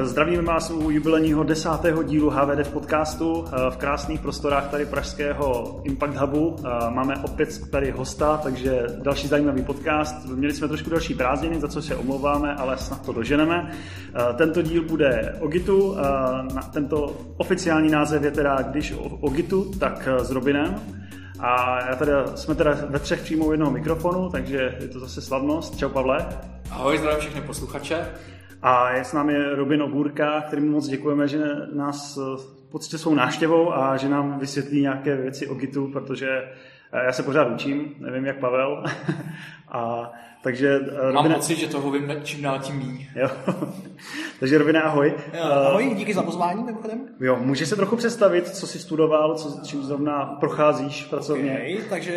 [0.00, 6.16] Zdravíme vás u jubilejního desátého dílu HVD v podcastu v krásných prostorách tady pražského Impact
[6.16, 6.56] Hubu.
[6.88, 10.26] Máme opět tady hosta, takže další zajímavý podcast.
[10.26, 13.72] Měli jsme trošku další prázdniny, za co se omlouváme, ale snad to doženeme.
[14.36, 15.96] Tento díl bude o Gitu.
[16.72, 20.74] Tento oficiální název je teda Když o Gitu, tak s Robinem.
[21.40, 25.76] A já teda, jsme teda ve třech přímo jednoho mikrofonu, takže je to zase slavnost.
[25.76, 26.26] Čau Pavle.
[26.70, 28.06] Ahoj, zdravím všechny posluchače.
[28.62, 31.44] A je s námi Robin Obůrka, kterým moc děkujeme, že
[31.74, 32.18] nás
[32.72, 37.22] poctě svou návštěvou a že nám vysvětlí nějaké věci o Gitu, protože eh, já se
[37.22, 38.84] pořád učím, nevím jak Pavel.
[39.68, 40.12] a
[40.42, 41.34] takže, eh, Mám Robine...
[41.34, 43.08] pocit, že toho vím čím dál tím méně.
[43.14, 43.28] Jo.
[44.40, 45.14] Takže Robine, ahoj.
[45.42, 47.08] Ahoj, díky za pozvání mimochodem.
[47.20, 51.52] Jo, můžeš se trochu představit, co jsi studoval, co, čím zrovna procházíš pracovně?
[51.52, 52.12] Okay, takže,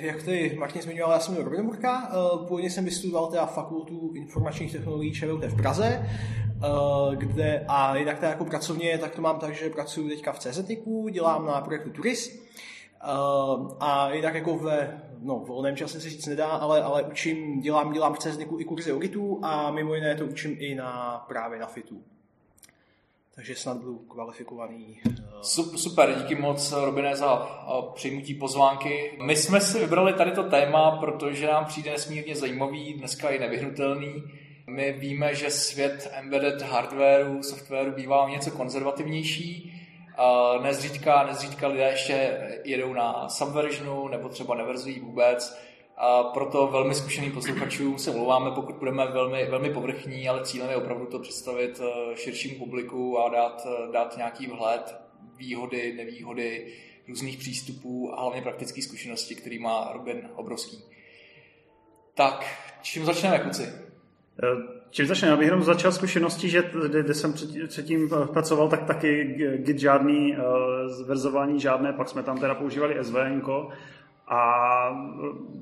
[0.00, 4.72] jak ty Martin zmiňoval, já jsem Robin Burka, eh, původně jsem vystudoval teda fakultu informačních
[4.72, 6.68] technologií ČVUT v Praze, eh,
[7.16, 11.08] kde a jinak teda jako pracovně, tak to mám tak, že pracuji teďka v CZTiku,
[11.08, 12.43] dělám na projektu Turis,
[13.80, 18.14] a jinak jako ve no, volném čase se říct nedá, ale, ale učím, dělám, dělám
[18.14, 21.66] v CSDku i kurzy o Gitu a mimo jiné to učím i na právě na
[21.66, 22.02] FITu.
[23.34, 25.00] Takže snad budu kvalifikovaný.
[25.06, 25.40] Uh...
[25.76, 27.36] Super, díky moc Robine za
[27.94, 29.18] přijmutí pozvánky.
[29.22, 34.22] My jsme si vybrali tady to téma, protože nám přijde nesmírně zajímavý, dneska i nevyhnutelný.
[34.66, 39.73] My víme, že svět embedded hardwareu, softwaru bývá něco konzervativnější,
[40.62, 45.58] nezřídka, nezřídka lidé ještě jedou na subversionu nebo třeba neverzují vůbec.
[45.96, 50.76] A proto velmi zkušeným posluchačům se mluváme, pokud budeme velmi, velmi povrchní, ale cílem je
[50.76, 54.96] opravdu to představit eh, širšímu publiku a dát, eh, dát nějaký vhled,
[55.36, 56.74] výhody, nevýhody,
[57.08, 60.84] různých přístupů a hlavně praktické zkušenosti, který má Robin obrovský.
[62.14, 62.46] Tak,
[62.82, 63.72] čím začneme, kluci?
[64.94, 65.28] Eh, Čím začne?
[65.28, 67.34] Já bych jenom začal zkušeností, že kde jsem
[67.68, 69.24] předtím pracoval, tak taky
[69.58, 73.42] Git žádný, uh, verzování žádné, pak jsme tam teda používali SVN,
[74.28, 74.90] a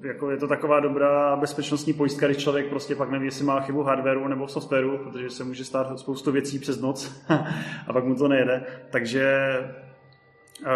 [0.02, 3.60] eh, jako je to taková dobrá bezpečnostní pojistka, když člověk prostě pak neví, jestli má
[3.60, 7.22] chybu hardwareu nebo softwaru, protože se může stát spoustu věcí přes noc
[7.86, 8.64] a pak mu to nejede.
[8.90, 9.56] Takže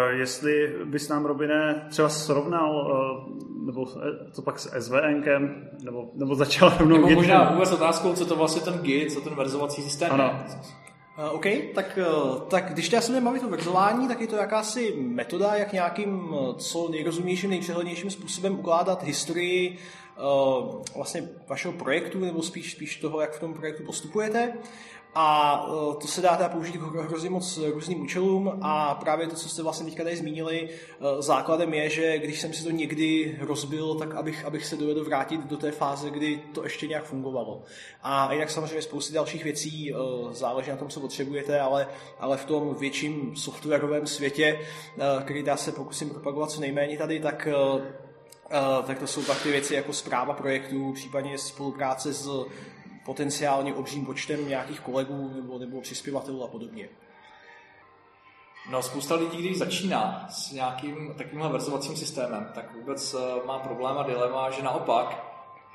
[0.09, 3.85] Jestli bys nám, Robine, třeba srovnal, eh, nebo
[4.35, 8.61] to pak s SVNkem, nebo, nebo začal rovnou Nebo možná vůbec otázkou, co to vlastně
[8.61, 10.23] ten Git, co ten verzovací systém ano.
[10.23, 10.55] je.
[11.17, 11.45] Uh, OK,
[11.75, 15.55] tak, uh, tak když já se budeme bavit o verzování, tak je to jakási metoda,
[15.55, 19.77] jak nějakým co nejrozumějším, nejpřehlednějším způsobem ukládat historii
[20.17, 24.53] uh, vlastně vašeho projektu, nebo spíš, spíš toho, jak v tom projektu postupujete.
[25.19, 29.49] A e, to se dá teda použít hrozně moc různým účelům a právě to, co
[29.49, 33.95] jste vlastně teďka tady zmínili, e, základem je, že když jsem si to někdy rozbil,
[33.95, 37.63] tak abych, abych se dovedl vrátit do té fáze, kdy to ještě nějak fungovalo.
[38.03, 39.95] A jinak samozřejmě spousty dalších věcí, e,
[40.31, 41.87] záleží na tom, co potřebujete, ale,
[42.19, 44.59] ale v tom větším softwarovém světě,
[45.23, 47.47] který já se pokusím propagovat co nejméně tady, tak
[48.87, 52.45] tak to jsou pak ty věci jako zpráva projektů, případně spolupráce s
[53.07, 56.89] potenciálně obřím počtem nějakých kolegů nebo, nebo přispěvatelů a podobně.
[58.71, 63.97] No, spousta lidí, když začíná s nějakým takovýmhle verzovacím systémem, tak vůbec eh, má problém
[63.97, 65.23] a dilema, že naopak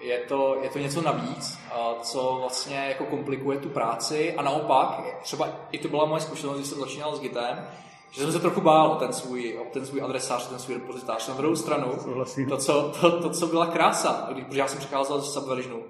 [0.03, 1.59] je to, je to něco navíc,
[2.03, 6.69] co vlastně jako komplikuje tu práci a naopak, třeba i to byla moje zkušenost, když
[6.69, 7.67] jsem začínal s Gitem,
[8.11, 11.29] že jsem se trochu bál o ten svůj, o ten svůj adresář, ten svůj repozitář.
[11.29, 11.93] Na druhou stranu,
[12.49, 15.83] to co, to, to, co byla krása, protože já jsem přecházel z Subversionu,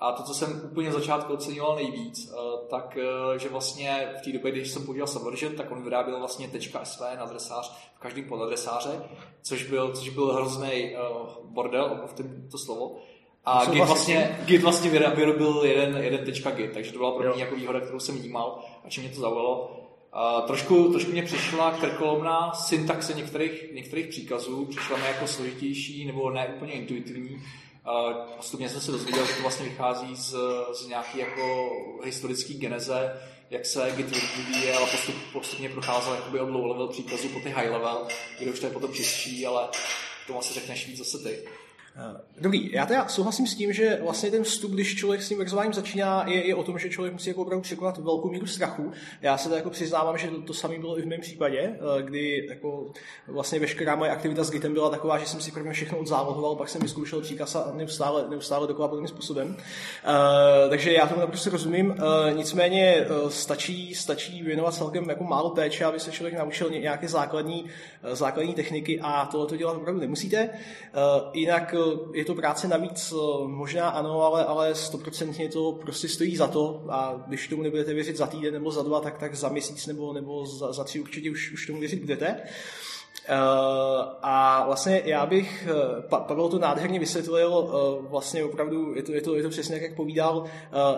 [0.00, 2.36] a to, co jsem úplně začátku oceňoval nejvíc, eh,
[2.70, 6.50] tak eh, že vlastně v té době, když jsem používal Subversion, tak on vyráběl vlastně
[6.82, 9.02] .sv na adresář v každém podadresáře,
[9.42, 12.14] což byl, což byl hrozný uh, bordel, v
[12.50, 12.96] to slovo.
[13.44, 16.24] A Git vlastně, Git vlastně vyrobil jeden, jeden
[16.56, 19.20] .git, takže to byla pro mě jako výhoda, kterou jsem vnímal a čím mě to
[19.20, 19.76] zaujalo.
[20.14, 26.30] Uh, trošku, trošku mě přišla krkolomná syntaxe některých, některých příkazů, přišla mi jako složitější nebo
[26.30, 27.42] ne úplně intuitivní,
[28.36, 30.36] Postupně jsem se dozvěděl, že to vlastně vychází z,
[30.72, 31.70] z nějaké jako
[32.04, 33.20] historické geneze,
[33.50, 37.50] jak se Git vyvíjí, ale postup, postupně procházel jakoby od low level příkazu po ty
[37.50, 38.08] high level,
[38.38, 39.68] kde už to je potom čistší, ale
[40.26, 41.44] tomu asi řekneš víc zase ty.
[42.00, 45.38] Eh, dobrý, já teda souhlasím s tím, že vlastně ten vstup, když člověk s tím
[45.38, 48.92] verzováním začíná, je, je o tom, že člověk musí jako opravdu překonat velkou míru strachu.
[49.22, 52.46] Já se jako přiznávám, že to, to samé bylo i v mém případě, eh, kdy
[52.50, 52.86] jako
[53.26, 56.68] vlastně veškerá moje aktivita s Gitem byla taková, že jsem si prvně všechno odzálohoval, pak
[56.68, 59.48] jsem vyzkoušel příkaz a neustále, neustále dokola podobným způsobem.
[59.48, 61.94] Uh, takže já tomu naprosto rozumím.
[62.36, 67.66] Nicméně stačí, stačí věnovat celkem jako málo péče, aby se člověk naučil nějaké základní,
[68.12, 70.50] základní techniky a tohle to dělat opravdu nemusíte.
[71.32, 71.74] Jinak
[72.12, 73.14] je to práce navíc
[73.46, 78.16] možná ano, ale, ale stoprocentně to prostě stojí za to a když tomu nebudete věřit
[78.16, 81.30] za týden nebo za dva, tak, tak za měsíc nebo, nebo za, za tři určitě
[81.30, 82.28] už, už tomu věřit budete.
[82.28, 82.48] Uh,
[84.22, 89.20] a vlastně já bych, uh, Pavel to nádherně vysvětlil, uh, vlastně opravdu je to, je
[89.20, 90.44] to, je to přesně tak, jak povídal.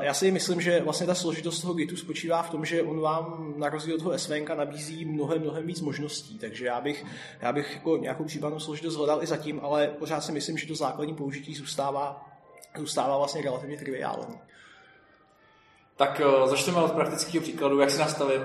[0.00, 3.54] Já si myslím, že vlastně ta složitost toho Gitu spočívá v tom, že on vám
[3.56, 7.04] na rozdíl od toho SVNK nabízí mnohem, mnohem víc možností, takže já bych,
[7.40, 10.74] já bych jako nějakou případnou složitost hledal i zatím, ale pořád si myslím, že to
[10.74, 12.26] základní použití zůstává,
[12.78, 14.40] zůstává vlastně relativně triviální.
[15.96, 18.42] Tak začneme od praktického příkladu, jak si nastavím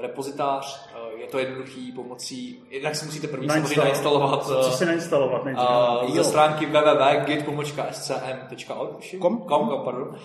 [0.00, 0.89] repozitář,
[1.20, 4.46] je to jednoduchý pomocí, jednak si musíte první samozřejmě nainstalovat.
[4.46, 5.68] Co si nainstalovat nejdřív?
[6.08, 7.60] Uh, ze stránky www.git.scm.org
[9.20, 10.08] kom, kom, pardon.
[10.08, 10.16] Uh,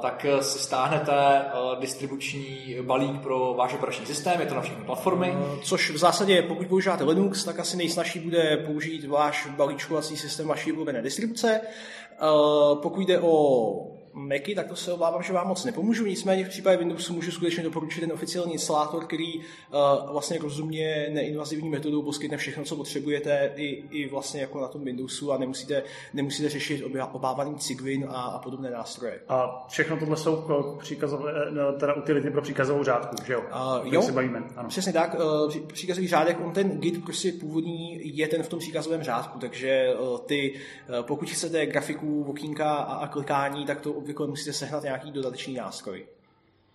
[0.00, 5.30] tak si stáhnete uh, distribuční balík pro váš operační systém, je to na všechny platformy.
[5.30, 10.48] Uh, což v zásadě, pokud používáte Linux, tak asi nejsnažší bude použít váš balíčkovací systém
[10.48, 11.60] vaší oblíbené distribuce.
[11.60, 16.06] Uh, pokud jde o Macy, tak to se obávám, že vám moc nepomůžu.
[16.06, 19.44] Nicméně v případě Windowsu můžu skutečně doporučit ten oficiální instalátor, který uh,
[20.12, 25.32] vlastně rozumně neinvazivní metodou poskytne všechno, co potřebujete i, i vlastně jako na tom Windowsu
[25.32, 25.82] a nemusíte,
[26.14, 29.20] nemusíte řešit obávaný Cygwin a, a podobné nástroje.
[29.28, 30.44] A všechno tohle jsou
[30.78, 33.40] příkazové, no, teda utility pro příkazovou řádku, že jo?
[33.40, 34.42] Uh, jo, se bavíme.
[34.56, 34.68] Ano.
[34.68, 35.14] Přesně tak.
[35.14, 39.94] Uh, příkazový řádek, on ten Git prostě původní je ten v tom příkazovém řádku, takže
[39.98, 40.54] uh, ty,
[40.88, 45.54] uh, pokud chcete grafiku, okýnka a, a klikání, tak to obvykle musíte sehnat nějaký dodatečný
[45.54, 46.06] nástroj.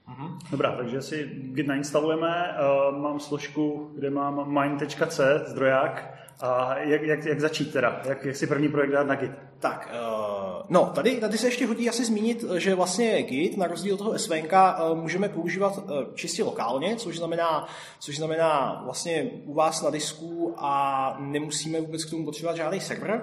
[0.07, 0.39] Mhm.
[0.51, 2.55] Dobrá, takže si Git nainstalujeme.
[2.91, 6.13] Uh, mám složku, kde mám mine.c, zdroják.
[6.39, 8.01] A jak, jak, jak začít teda?
[8.05, 9.31] Jak, jak si první projekt dát na Git?
[9.59, 13.93] Tak, uh, no, tady, tady se ještě hodí asi zmínit, že vlastně Git, na rozdíl
[13.93, 15.83] od toho SVNK, uh, můžeme používat uh,
[16.13, 17.67] čistě lokálně, což znamená,
[17.99, 23.21] což znamená vlastně u vás na disku a nemusíme vůbec k tomu potřebovat žádný server.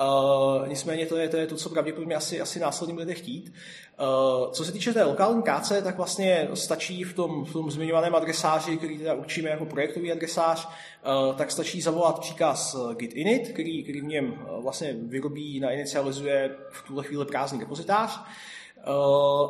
[0.00, 3.52] Uh, nicméně to je, to je to, co pravděpodobně asi, asi následně budete chtít.
[4.00, 8.14] Uh, co se týče té lokální káce, tak vlastně stačí v tom, v tom zmiňovaném
[8.14, 13.82] adresáři, který teda určíme jako projektový adresář, uh, tak stačí zavolat příkaz git init, který,
[13.82, 18.20] který v něm vlastně vyrobí, nainicializuje v tuhle chvíli prázdný repozitář.
[18.20, 18.51] Eh,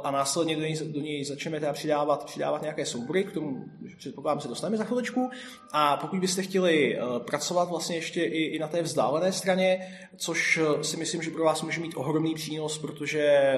[0.05, 3.65] a následně do něj, do něj začneme teda přidávat, přidávat nějaké soubory, k tomu
[3.97, 5.31] předpokládám se dostaneme za chviličku.
[5.73, 10.61] A pokud byste chtěli eh, pracovat vlastně ještě i, i na té vzdálené straně, což
[10.63, 13.57] eh, si myslím, že pro vás může mít ohromný přínos, protože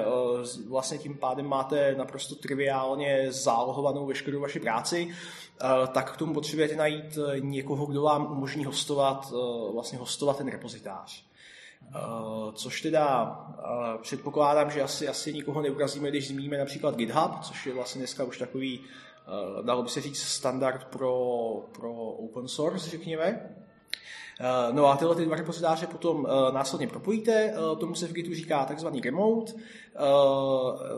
[0.68, 5.08] vlastně tím pádem máte naprosto triviálně zálohovanou veškerou vaši práci,
[5.92, 9.32] tak k tomu potřebujete najít někoho, kdo vám umožní hostovat,
[9.72, 11.24] vlastně hostovat ten repozitář.
[11.88, 17.66] Uh, což teda uh, předpokládám, že asi, asi nikoho neurazíme, když zmíníme například GitHub, což
[17.66, 21.14] je vlastně dneska už takový, uh, dalo by se říct, standard pro,
[21.72, 23.50] pro open source, řekněme.
[24.72, 29.00] No a tyhle ty dva repozitáře potom následně propojíte, tomu se v Gitu říká takzvaný
[29.00, 29.52] remote,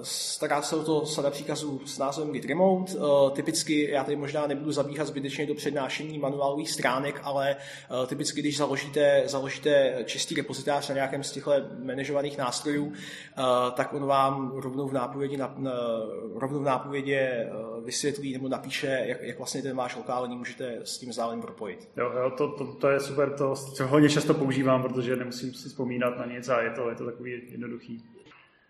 [0.03, 2.93] stará se o to sada příkazů s názvem Git Remote.
[2.93, 7.57] Uh, typicky, já tady možná nebudu zabíhat zbytečně do přednášení manuálových stránek, ale
[8.01, 11.53] uh, typicky, když založíte, založíte čistý repozitář na nějakém z těchto
[11.85, 12.93] manažovaných nástrojů,
[13.75, 15.55] tak on vám rovnou v na,
[16.35, 17.51] rovnou v nápovědě
[17.85, 21.89] vysvětlí nebo napíše, jak, jak vlastně ten váš lokální můžete s tím vzdáleným propojit.
[21.97, 25.69] Jo, jo to, to, to, je super, to, to hodně často používám, protože nemusím si
[25.69, 28.05] vzpomínat na nic a je to, je to takový jednoduchý.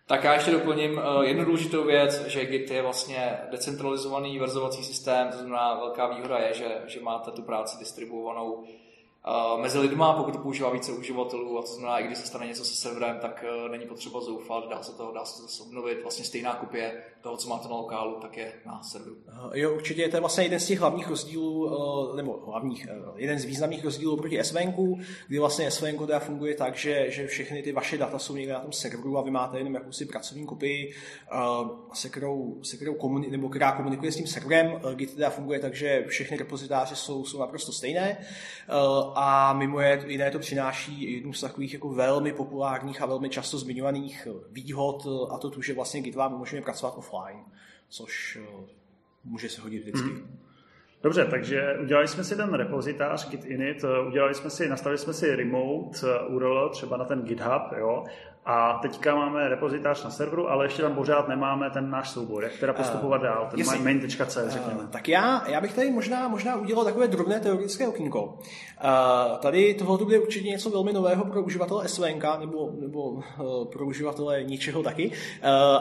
[0.07, 5.29] Tak já ještě doplním uh, jednu důležitou věc, že Git je vlastně decentralizovaný verzovací systém,
[5.31, 8.63] to znamená velká výhoda je, že, že máte tu práci distribuovanou
[9.61, 12.75] mezi lidma, pokud používá více uživatelů, a to znamená, i když se stane něco se
[12.75, 16.01] serverem, tak uh, není potřeba zoufat, dá se to, dá se to obnovit.
[16.01, 19.15] Vlastně stejná kopie toho, co máte na lokálu, tak je na serveru.
[19.53, 23.39] Jo, určitě, to je vlastně jeden z těch hlavních rozdílů, uh, nebo hlavních, uh, jeden
[23.39, 24.73] z významných rozdílů proti SVN,
[25.27, 28.71] kdy vlastně SVN funguje tak, že, že všechny ty vaše data jsou někde na tom
[28.71, 30.93] serveru a vy máte jenom jakousi pracovní kopii,
[31.93, 34.81] se kterou, se kterou komuni- nebo která komunikuje s tím serverem.
[34.95, 38.17] Git teda funguje tak, že všechny repozitáře jsou, jsou naprosto stejné.
[39.19, 44.27] A mimo jiné to přináší jednu z takových jako velmi populárních a velmi často zmiňovaných
[44.51, 47.43] výhod a to tu, že vlastně Git vám umožňuje pracovat offline,
[47.89, 48.39] což
[49.23, 50.09] může se hodit vždycky.
[50.09, 50.39] Mm.
[51.03, 55.35] Dobře, takže udělali jsme si ten repozitář git init, udělali jsme si, nastavili jsme si
[55.35, 58.03] remote URL třeba na ten GitHub, jo,
[58.49, 62.43] A teďka máme repozitář na serveru, ale ještě tam pořád nemáme ten náš soubor.
[62.43, 64.79] Jak teda postupovat uh, dál, ten jestli, main.c, řekněme.
[64.79, 68.23] Uh, tak já, já bych tady možná, možná udělal takové drobné teoretické okýnko.
[68.23, 73.21] Uh, tady tohle bude určitě něco velmi nového pro uživatele SVNK nebo, nebo uh,
[73.71, 75.15] pro uživatele ničeho taky, uh,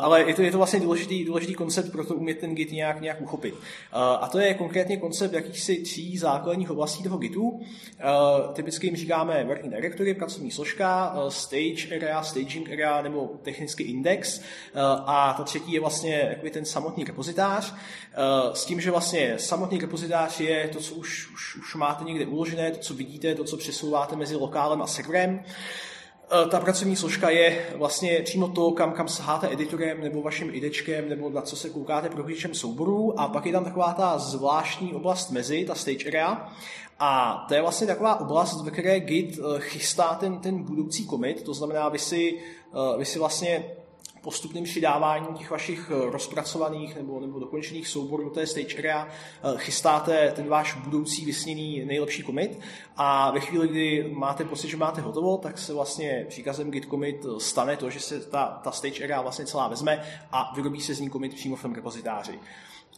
[0.04, 3.00] ale je to, je to vlastně důležitý, důležitý koncept pro to umět ten Git nějak,
[3.00, 3.54] nějak uchopit.
[3.54, 3.60] Uh,
[4.00, 7.42] a to je konkrétně koncept jakýchsi tří základních oblastí toho Gitu.
[7.42, 7.60] Uh,
[8.52, 12.22] typicky jim říkáme working directory, pracovní složka, uh, stage area,
[12.56, 14.38] staging area nebo technický index.
[14.38, 14.42] Uh,
[15.06, 17.72] a ta třetí je vlastně jakoby ten samotný repozitář.
[17.72, 22.26] Uh, s tím, že vlastně samotný repozitář je to, co už, už, už máte někde
[22.26, 25.44] uložené, to, co vidíte, to, co přesouváte mezi lokálem a serverem.
[26.30, 31.08] Eh, ta pracovní složka je vlastně přímo to, kam, kam saháte editorem nebo vaším idečkem
[31.08, 35.30] nebo na co se koukáte prohlížečem souborů a pak je tam taková ta zvláštní oblast
[35.30, 36.52] mezi, ta stage area.
[36.98, 41.42] A to je vlastně taková oblast, ve které Git eh, chystá ten, ten budoucí commit,
[41.42, 42.38] to znamená, vy si,
[42.74, 43.64] eh, vy si vlastně
[44.26, 49.54] postupným přidáváním těch vašich eh, rozpracovaných nebo, nebo dokončených souborů do té stage area eh,
[49.56, 52.60] chystáte ten váš budoucí vysněný nejlepší commit
[52.96, 57.24] a ve chvíli, kdy máte pocit, že máte hotovo, tak se vlastně příkazem git commit
[57.24, 60.94] eh, stane to, že se ta, ta stage area vlastně celá vezme a vyrobí se
[60.94, 62.38] z ní commit přímo v tom repozitáři.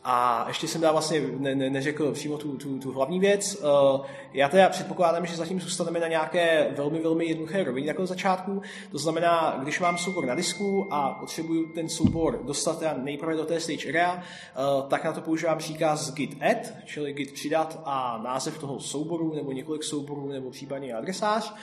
[0.05, 3.57] A ještě jsem dál vlastně ne, ne, neřekl přímo tu, tu, tu hlavní věc.
[3.57, 8.63] Uh, já teda předpokládám, že zatím zůstaneme na nějaké velmi, velmi jednoduché rovině jako začátku.
[8.91, 13.61] To znamená, když mám soubor na disku a potřebuju ten soubor dostat nejprve do té
[13.61, 18.59] stage area, uh, tak na to používám příkaz git add, čili git přidat a název
[18.59, 21.55] toho souboru, nebo několik souborů, nebo případně adresář.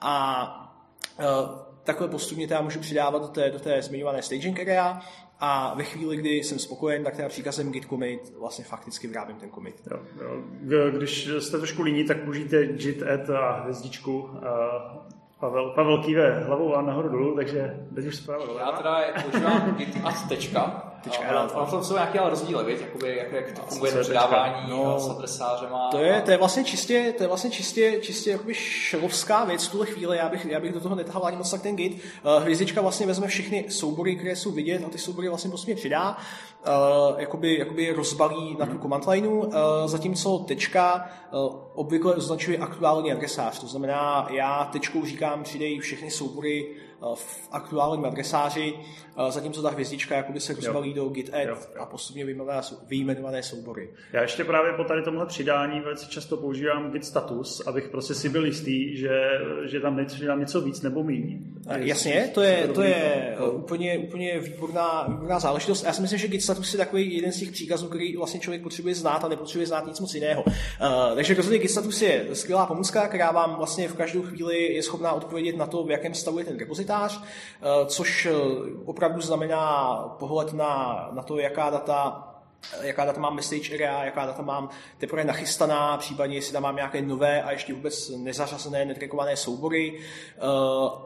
[0.00, 0.72] A
[1.18, 1.24] uh,
[1.84, 5.00] takhle postupně teda můžu přidávat do té, do té zmiňované staging area
[5.40, 9.50] a ve chvíli, kdy jsem spokojen, tak teda příkazem git commit vlastně fakticky vyrábím ten
[9.50, 9.88] commit.
[9.90, 10.00] Jo,
[10.66, 10.90] jo.
[10.90, 14.28] Když jste trošku líní, tak použijte git add a hvězdičku.
[14.28, 15.06] A
[15.40, 19.96] Pavel, Pavel kýve hlavou a nahoru dolů, takže teď už zpráva Já teda používám git
[20.04, 22.80] add tečka, Tečka, ono v tom jsou nějaké ale rozdíly, víc?
[22.80, 25.88] Jakoby, jak, jak to funguje to předávání no, s adresářem a...
[25.90, 29.70] To je, to je vlastně čistě, to je vlastně čistě, čistě jakoby šelovská věc v
[29.70, 31.92] tuhle chvíli, já bych, já bych do toho netahal ani moc tak ten git.
[31.92, 36.16] Uh, hvězdička vlastně vezme všechny soubory, které jsou vidět a ty soubory vlastně postupně přidá,
[36.66, 39.52] uh, jakoby, jakoby rozbalí na tu command lineu, uh,
[39.86, 46.66] zatímco tečka uh, obvykle označuje aktuální adresář, to znamená, já tečkou říkám, přidej všechny soubory
[46.89, 48.74] Eh, v aktuálním adresáři,
[49.28, 51.82] eh, zatímco ta hvězdička jakoby se rozbalí do git add jo, jo.
[51.82, 52.24] a postupně
[52.88, 53.90] vyjmenované soubory.
[54.12, 58.28] Já ještě právě po tady tomhle přidání velice často používám git status, abych prostě si
[58.28, 59.20] byl jistý, že,
[59.64, 61.38] že tam přidám něco víc nebo méně.
[61.68, 65.84] Eh, jasně, to je, to je úplně, úplně výborná, výborná záležitost.
[65.84, 68.62] Já si myslím, že git status je takový jeden z těch příkazů, který vlastně člověk
[68.62, 70.42] potřebuje znát a nepotřebuje znát nic moc jiného.
[70.42, 70.54] Uh,
[71.14, 75.12] takže rozhodně git status je skvělá pomůcka, která vám vlastně v každou chvíli je schopná
[75.12, 78.32] odpovědět na to, v jakém stavu je ten repozit repozitář, eh, což eh,
[78.84, 82.26] opravdu znamená pohled na, na to, jaká data
[82.82, 84.68] jaká data mám message area, jaká data mám
[84.98, 89.98] teprve nachystaná, případně jestli tam mám nějaké nové a ještě vůbec nezařazené, netrekované soubory.
[89.98, 90.40] Eh,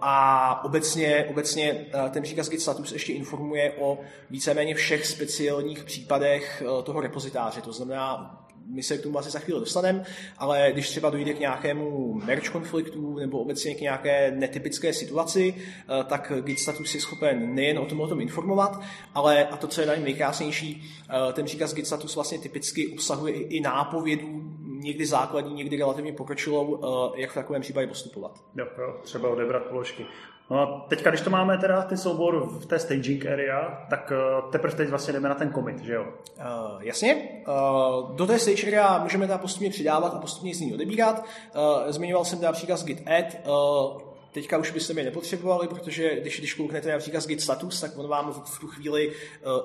[0.00, 3.98] a obecně, obecně ten příkaz git status ještě informuje o
[4.30, 7.60] víceméně všech speciálních případech toho repozitáře.
[7.60, 10.04] To znamená, my se k tomu asi za chvíli dostaneme,
[10.38, 16.04] ale když třeba dojde k nějakému merge konfliktu nebo obecně k nějaké netypické situaci, eh,
[16.04, 18.80] tak Git status je schopen nejen o tom o tom informovat,
[19.14, 22.88] ale, a to, co je na něm nejkrásnější, eh, ten příkaz Git status vlastně typicky
[22.88, 24.42] obsahuje i nápovědu,
[24.84, 26.80] někdy základní, někdy relativně pokročilou,
[27.14, 28.44] eh, jak v takovém případě postupovat.
[28.56, 30.06] Jo, jo, třeba odebrat položky.
[30.50, 34.76] No teďka, když to máme teda ty soubor v té staging area, tak uh, teprve
[34.76, 36.04] teď vlastně jdeme na ten commit, že jo?
[36.04, 37.16] Uh, jasně.
[37.48, 41.24] Uh, do té stage area můžeme teda postupně přidávat a postupně z ní odebírat.
[41.54, 43.36] Uh, zmiňoval jsem teda příkaz git add.
[43.46, 44.00] Uh,
[44.34, 48.08] Teďka už byste mě nepotřebovali, protože když, když kouknete například z git status, tak on
[48.08, 49.14] vám v, v tu chvíli uh,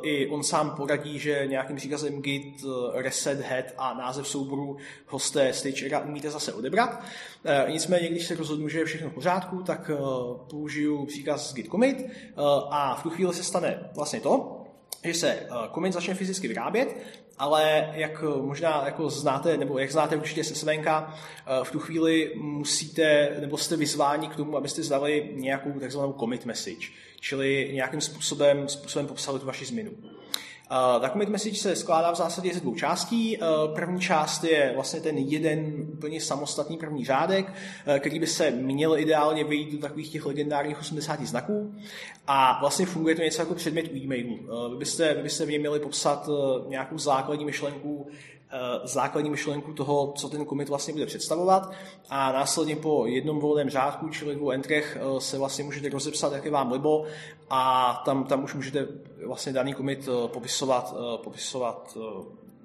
[0.01, 5.53] i on sám poradí, že nějakým příkazem git uh, reset head a název souboru hosté
[5.53, 6.89] stage umíte zase odebrat.
[6.93, 11.71] Uh, nicméně, když se rozhodnu, že je všechno v pořádku, tak uh, použiju příkaz git
[11.71, 14.58] commit uh, a v tu chvíli se stane vlastně to,
[15.03, 16.95] že se commit začne fyzicky vyrábět
[17.39, 21.15] ale jak možná jako znáte, nebo jak znáte určitě se Svenka,
[21.45, 26.45] eh, v tu chvíli musíte, nebo jste vyzváni k tomu, abyste zdali nějakou takzvanou commit
[26.45, 26.87] message,
[27.19, 29.91] čili nějakým způsobem, způsobem popsali tu vaši změnu.
[30.71, 33.37] Uh, ta commit message se skládá v zásadě ze dvou částí.
[33.37, 37.53] Uh, první část je vlastně ten jeden úplně samostatný první řádek,
[37.87, 41.75] uh, který by se měl ideálně vyjít do takových těch legendárních 80 znaků.
[42.27, 44.39] A vlastně funguje to něco jako předmět u e-mailu.
[44.69, 46.29] Vy byste, vy byste v něm měli popsat
[46.67, 48.07] nějakou základní myšlenku,
[48.83, 51.71] základní myšlenku toho, co ten commit vlastně bude představovat
[52.09, 56.51] a následně po jednom volném řádku, čili dvou entrech, se vlastně můžete rozepsat, jak je
[56.51, 57.05] vám libo
[57.49, 58.87] a tam, tam už můžete
[59.25, 61.97] vlastně daný commit popisovat, popisovat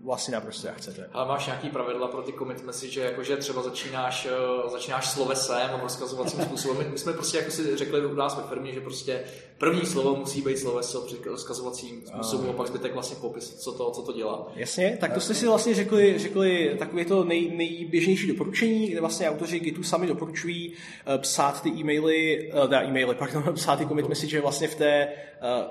[0.04, 1.10] vlastně naprosto jak chcete.
[1.12, 5.80] Ale máš nějaký pravidla pro ty commit message, jakože třeba začínáš, eh, začínáš slovesem a
[5.82, 6.92] rozkazovacím způsobem.
[6.92, 9.24] My jsme prostě jako si řekli u nás ve firmě, že prostě
[9.58, 13.90] první slovo musí být sloveso při rozkazovacím způsobu a pak zbytek vlastně popis, co to,
[13.90, 14.52] co to dělá.
[14.56, 19.30] Jasně, tak to jste si vlastně řekli, řekli takové to nej, nejběžnější doporučení, kde vlastně
[19.30, 20.72] autoři Gitu sami doporučují
[21.06, 25.08] eh, psát ty e-maily, uh, e-maily, pardon, psát ty commit message vlastně v té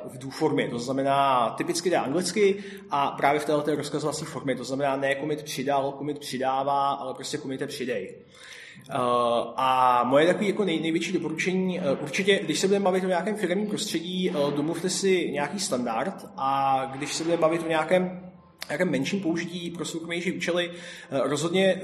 [0.06, 0.70] v do formě.
[0.70, 4.56] To znamená, typicky jde anglicky a právě v této rozkazovací formě.
[4.56, 8.16] To znamená, ne commit přidal, commit přidává, ale prostě commit přidej.
[8.90, 8.96] Uh,
[9.56, 13.36] a moje takové jako nej, největší doporučení, uh, určitě, když se budeme bavit o nějakém
[13.36, 18.33] firmním prostředí, uh, domluvte si nějaký standard a když se budeme bavit o nějakém
[18.70, 20.72] nějakém menším použití pro soukromější účely.
[20.72, 21.82] Eh, rozhodně eh,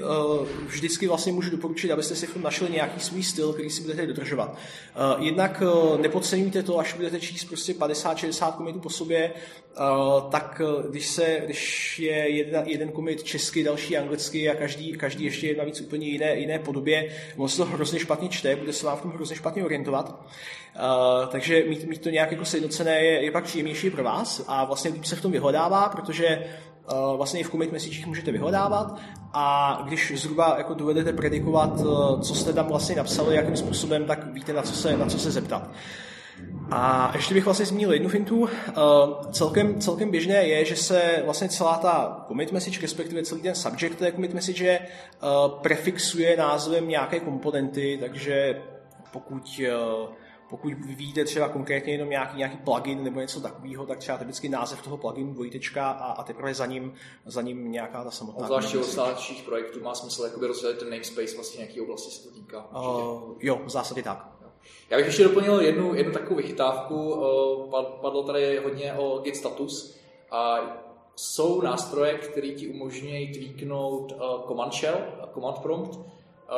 [0.66, 4.06] vždycky vlastně můžu doporučit, abyste si v tom našli nějaký svůj styl, který si budete
[4.06, 4.56] dodržovat.
[4.56, 5.62] Eh, jednak
[6.00, 9.32] nepodceňujte to, až budete číst prostě 50-60 komitů po sobě,
[10.30, 15.46] tak když, se, když je jeden, jeden komit česky, další anglicky a každý, každý ještě
[15.46, 18.98] je navíc úplně jiné, jiné podobě, on se to hrozně špatně čte, bude se vám
[18.98, 20.26] v tom hrozně špatně orientovat.
[20.76, 24.64] Uh, takže mít, mít to nějak jako sjednocené je, je pak příjemnější pro vás a
[24.64, 26.44] vlastně líp se v tom vyhledává, protože
[26.92, 29.00] uh, vlastně i v commit messagech můžete vyhledávat
[29.32, 34.32] a když zhruba jako dovedete predikovat, uh, co jste tam vlastně napsali, jakým způsobem, tak
[34.32, 35.70] víte, na co se, na co se zeptat.
[36.70, 38.38] A ještě bych vlastně zmínil jednu fintu.
[38.40, 38.48] Uh,
[39.32, 43.98] celkem, celkem běžné je, že se vlastně celá ta commit message, respektive celý ten subject
[43.98, 48.62] té commit message uh, prefixuje názvem nějaké komponenty, takže
[49.12, 50.08] pokud uh,
[50.50, 54.82] pokud vyvíjíte třeba konkrétně jenom nějaký, nějaký plugin nebo něco takového, tak třeba typicky název
[54.82, 56.94] toho pluginu dvojtečka a, a teprve za ním,
[57.26, 58.46] za ním nějaká ta samotná.
[58.46, 62.34] Zvláště u starších projektů má smysl jakoby rozdělit ten namespace vlastně nějaký oblasti se to
[62.34, 62.66] týká.
[62.70, 64.28] Uh, jo, v zásadě tak.
[64.90, 67.24] Já bych ještě doplnil jednu, jednu takovou vychytávku.
[68.00, 69.96] Padlo tady hodně o Git status
[70.30, 70.58] a
[71.16, 74.12] jsou nástroje, které ti umožňují tweaknout
[74.48, 74.98] command shell,
[75.34, 75.98] command prompt,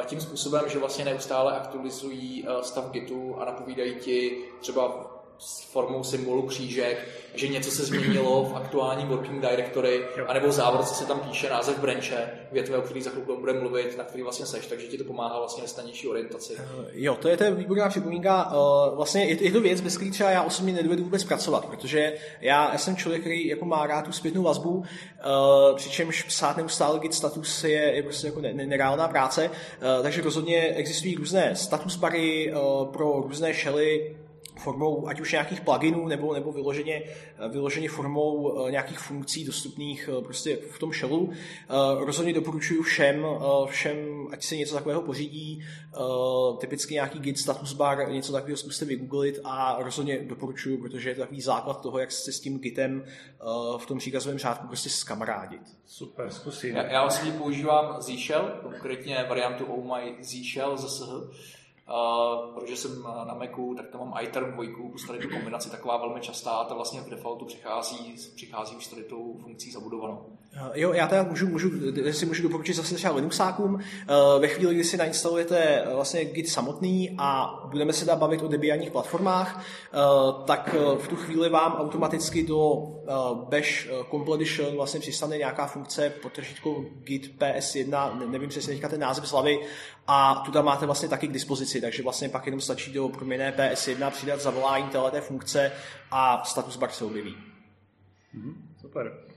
[0.05, 5.12] tím způsobem, že vlastně neustále aktualizují eh, stav Gitu a napovídají ti třeba
[5.45, 10.95] s formou symbolu křížek, že něco se změnilo v aktuálním working directory, anebo v závorce
[10.95, 14.47] se tam píše název branche, větve, o který za chvilku budeme mluvit, na který vlastně
[14.47, 16.55] seš, takže ti to pomáhá vlastně snadnější orientaci.
[16.55, 18.53] Uh, jo, to je to výborná připomínka.
[18.53, 22.15] Uh, vlastně je, je, to věc, bez které třeba já osobně nedovedu vůbec pracovat, protože
[22.41, 24.85] já, já jsem člověk, který jako má rád tu zpětnou vazbu, uh,
[25.77, 29.51] přičemž psát neustále git status je, je prostě jako ne, ne, nereálná práce,
[30.03, 32.53] takže rozhodně existují různé status bary
[32.93, 34.17] pro různé shely,
[34.57, 37.03] formou ať už nějakých pluginů nebo, nebo vyloženě,
[37.49, 41.31] vyloženě formou eh, nějakých funkcí dostupných eh, prostě v tom shellu.
[41.33, 43.27] Eh, rozhodně doporučuji všem,
[43.67, 43.97] všem,
[44.33, 45.65] ať si něco takového pořídí,
[46.59, 51.21] typicky nějaký git status bar, něco takového zkuste vygooglit a rozhodně doporučuji, protože je to
[51.21, 53.05] takový základ toho, jak se s tím gitem
[53.79, 55.63] v tom příkazovém řádku prostě skamarádit.
[55.87, 56.77] Super, zkusím.
[56.77, 61.09] Já, já vlastně používám Zshell, konkrétně variantu Oh My Zshell ZSH,
[62.55, 66.21] Protože jsem na Macu, tak tam mám iTerm 2, plus tady tu kombinaci taková velmi
[66.21, 70.39] častá ta vlastně v defaultu přichází, přichází už tady tou funkcí zabudovanou.
[70.61, 71.71] Uh, jo, já teda můžu, můžu,
[72.11, 73.75] si můžu doporučit zase třeba Linuxákům.
[73.75, 73.81] Uh,
[74.41, 78.91] ve chvíli, kdy si nainstalujete vlastně Git samotný a budeme se dát bavit o debianních
[78.91, 79.65] platformách,
[80.47, 82.83] tak v tu chvíli vám automaticky do
[83.49, 86.33] Bash Completion vlastně přistane nějaká funkce pod
[87.05, 89.59] Git PS1, nevím přesně teďka ten název z hlavy,
[90.07, 93.55] a tu tam máte vlastně taky k dispozici, takže vlastně pak jenom stačí do proměné
[93.57, 95.73] PS1 přidat zavolání této funkce
[96.11, 97.37] a status bar se objeví.
[98.33, 99.32] Mm, super.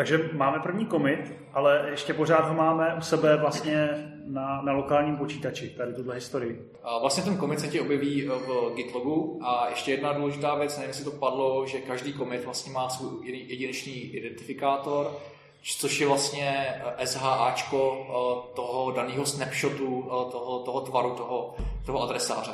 [0.00, 3.88] Takže máme první commit, ale ještě pořád ho máme u sebe vlastně
[4.26, 6.70] na, na lokálním počítači, tady tuhle historii.
[6.82, 10.88] A vlastně ten commit se ti objeví v GitLogu a ještě jedna důležitá věc, nevím,
[10.88, 15.16] jestli to padlo, že každý commit vlastně má svůj jedinečný identifikátor,
[15.62, 21.54] což je vlastně eh, SHAčko eh, toho daného snapshotu, eh, toho, toho tvaru, toho,
[21.86, 22.52] toho adresáře.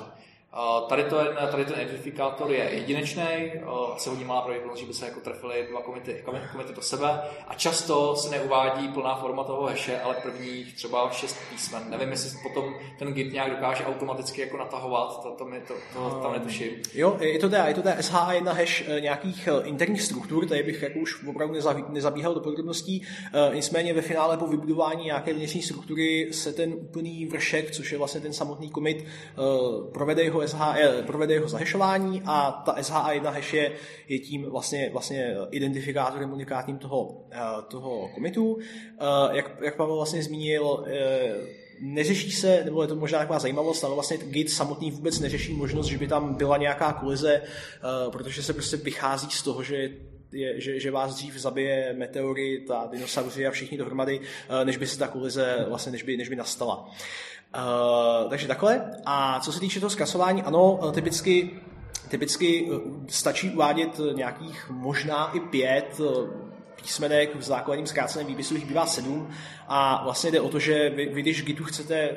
[0.88, 1.16] Tady, to
[1.50, 3.52] tady ten identifikátor je jedinečný,
[3.96, 7.54] se hodně malá pravděpodobnost, že by se jako trefili dva komity, komity do sebe a
[7.54, 11.82] často se neuvádí plná forma toho haše, ale prvních třeba šest písmen.
[11.90, 16.20] Nevím, jestli potom ten Git nějak dokáže automaticky jako natahovat, to, to, mi, to, to
[16.22, 16.70] tam netuším.
[16.94, 20.62] Jo, je to teda, je to teda SHA1 hash eh, nějakých eh, interních struktur, tady
[20.62, 21.54] bych jako už opravdu
[21.88, 23.02] nezabíhal do podrobností,
[23.34, 27.98] eh, nicméně ve finále po vybudování nějaké vnitřní struktury se ten úplný vršek, což je
[27.98, 29.04] vlastně ten samotný commit,
[29.92, 33.72] provede jeho jeho SH, provede jeho zahešování a ta SHA1 hash je,
[34.08, 37.24] je tím vlastně, vlastně identifikátorem unikátním toho,
[37.68, 38.58] toho komitu.
[39.32, 40.84] Jak, jak Pavel vlastně zmínil,
[41.80, 45.86] neřeší se, nebo je to možná taková zajímavost, ale vlastně Git samotný vůbec neřeší možnost,
[45.86, 47.42] že by tam byla nějaká kolize,
[48.12, 49.90] protože se prostě vychází z toho, že
[50.32, 54.86] je, že, že vás dřív zabije meteorit a dinosauři a všichni dohromady, eh, než by
[54.86, 56.84] se ta kolize, vlastně než by, než by nastala.
[56.84, 56.92] Uh,
[58.30, 58.90] takže takhle.
[59.06, 61.50] A co se týče toho zkasování, ano, eh, typicky,
[62.08, 62.68] typicky
[63.08, 66.00] stačí uvádět nějakých možná i pět
[66.82, 69.28] písmenek v základním zkráceném výpisu jich bývá sedm
[69.68, 72.10] a vlastně jde o to, že vy, vy když Gitu chcete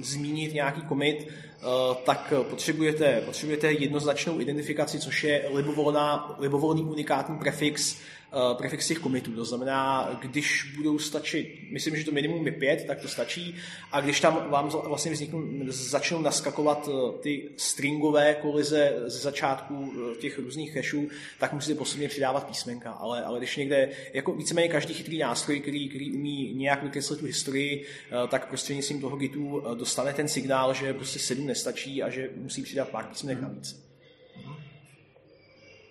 [0.00, 1.28] zmínit nějaký commit,
[1.62, 8.17] Eh, tak potřebujete, potřebujete jednoznačnou identifikaci, což je libovolná, libovolný unikátní prefix Eh,
[8.56, 9.32] prefix těch komitů.
[9.32, 13.56] To znamená, když budou stačit, myslím, že to minimum je pět, tak to stačí.
[13.92, 20.16] A když tam vám vlastně vzniknou, začnou naskakovat eh, ty stringové kolize ze začátku eh,
[20.16, 22.92] těch různých cashů, tak musíte postupně přidávat písmenka.
[22.92, 27.26] Ale, ale když někde, jako víceméně každý chytrý nástroj, který, který umí nějak vykreslit tu
[27.26, 27.86] historii,
[28.28, 32.88] tak prostřednictvím toho Gitu dostane ten signál, že prostě sedm nestačí a že musí přidat
[32.88, 33.88] pár písmenek navíc.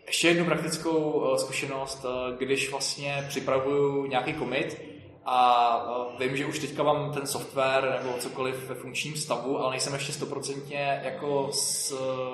[0.07, 4.81] Ještě jednu praktickou eh, zkušenost, eh, když vlastně připravuju nějaký commit
[5.25, 9.71] a eh, vím, že už teďka mám ten software nebo cokoliv ve funkčním stavu, ale
[9.71, 11.49] nejsem ještě stoprocentně jako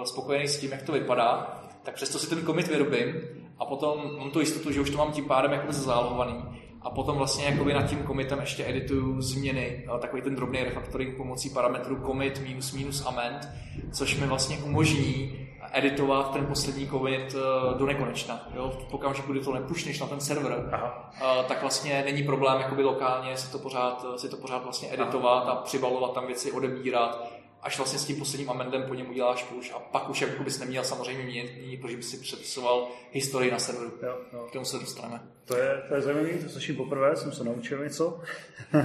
[0.03, 3.21] spokojený s tím, jak to vypadá, tak přesto si ten commit vyrobím
[3.59, 7.17] a potom mám tu jistotu, že už to mám tím pádem jako zálogovaný a potom
[7.17, 12.41] vlastně jakoby nad tím commitem ještě edituju změny, takový ten drobný refactoring pomocí parametru commit
[12.41, 13.49] minus minus amend,
[13.91, 15.43] což mi vlastně umožní
[15.73, 18.47] editovat ten poslední commit eh, do nekonečna.
[18.55, 18.73] Jo?
[18.89, 21.11] V okamžiku, kdy to nepušneš na ten server, Aha.
[21.21, 25.43] Eh, tak vlastně není problém jakoby lokálně si to pořád, si to pořád vlastně editovat
[25.43, 25.51] Aha.
[25.51, 27.31] a přibalovat tam věci, odebírat,
[27.63, 30.59] až vlastně s tím posledním amendem po něm uděláš push a pak už jako bys
[30.59, 33.91] neměl samozřejmě měnit, protože bys si předpisoval historii na serveru.
[34.03, 34.45] Jo, jo.
[34.49, 35.21] K tomu se dostaneme.
[35.45, 38.21] To je, to je zajímavé, to slyším poprvé, jsem se naučil něco.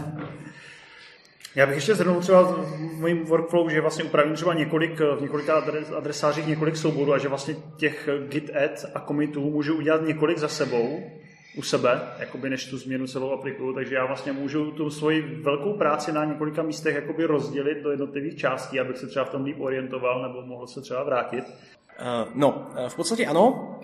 [1.54, 5.54] Já bych ještě zhrnul třeba v mojím workflow, že vlastně upravím třeba několik, v několika
[5.54, 10.38] adres, adresářích několik souborů a že vlastně těch git add a commitů můžu udělat několik
[10.38, 11.10] za sebou
[11.58, 15.72] u sebe, jakoby než tu změnu celou aplikuju, takže já vlastně můžu tu svoji velkou
[15.72, 19.56] práci na několika místech jakoby rozdělit do jednotlivých částí, abych se třeba v tom líp
[19.60, 21.44] orientoval nebo mohl se třeba vrátit.
[21.44, 23.77] Uh, no, v podstatě ano.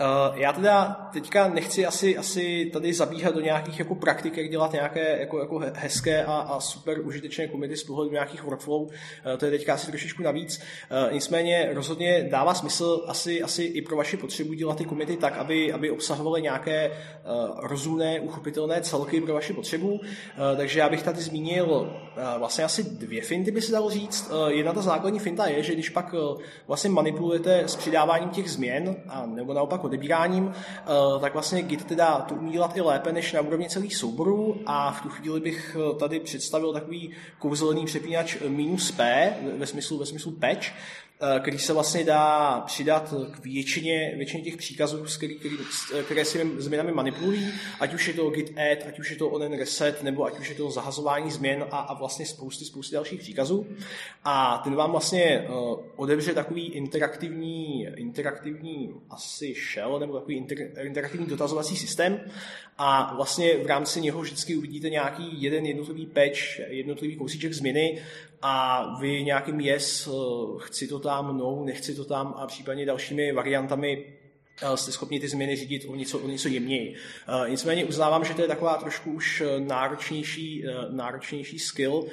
[0.00, 4.72] Uh, já teda teďka nechci asi, asi tady zabíhat do nějakých jako praktik, jak dělat
[4.72, 8.82] nějaké jako, jako hezké a, a super užitečné komity z pohledu nějakých workflow.
[8.82, 8.88] Uh,
[9.38, 10.60] to je teďka asi trošičku navíc.
[11.06, 15.36] Uh, nicméně rozhodně dává smysl asi, asi i pro vaši potřebu dělat ty komity tak,
[15.36, 16.90] aby, aby obsahovaly nějaké
[17.62, 20.00] rozumné, uchopitelné celky pro vaši potřebu.
[20.56, 21.92] Takže já bych tady zmínil
[22.38, 24.30] vlastně asi dvě finty, by se dalo říct.
[24.48, 26.14] Jedna ta základní finta je, že když pak
[26.66, 32.20] vlastně manipulujete s přidáváním těch změn, a nebo naopak odebíráním, eh, tak vlastně Git teda
[32.20, 35.76] to umí dělat i lépe než na úrovni celých souborů a v tu chvíli bych
[35.80, 40.66] eh, tady představil takový kouzelný přepínač minus P ve smyslu, ve smyslu patch,
[41.40, 45.56] který se vlastně dá přidat k většině, většině těch příkazů, který, který,
[46.04, 49.28] které s těmi změnami manipulují, ať už je to git add, ať už je to
[49.28, 53.20] onen reset, nebo ať už je to zahazování změn a, a vlastně spousty, spousty dalších
[53.20, 53.66] příkazů.
[54.24, 61.26] A ten vám vlastně uh, odebře takový interaktivní, interaktivní asi shell, nebo takový inter, interaktivní
[61.26, 62.20] dotazovací systém
[62.78, 68.02] a vlastně v rámci něho vždycky uvidíte nějaký jeden jednotlivý patch, jednotlivý kousíček změny
[68.42, 70.10] a vy nějakým yes, eh,
[70.58, 74.04] chci to tam, no, nechci to tam a případně dalšími variantami
[74.62, 76.94] Eh, jste schopni ty změny řídit o něco, o něco jemněji.
[77.28, 82.04] Uh, nicméně uznávám, že to je taková trošku už eh, náročnější, náročnější skill,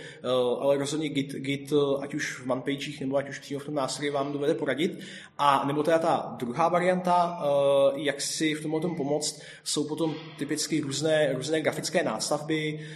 [0.59, 4.11] ale rozhodně Git, Git ať už v manpagech nebo ať už přímo v tom nástroji
[4.11, 4.99] vám dovede poradit.
[5.37, 7.43] A nebo teda ta druhá varianta,
[7.95, 12.87] jak si v tomhle tom pomoct, jsou potom typicky různé, různé grafické nástavby,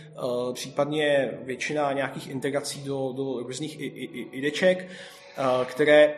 [0.53, 3.77] případně většina nějakých integrací do, do různých
[4.31, 5.18] ideček, uh,
[5.65, 6.15] které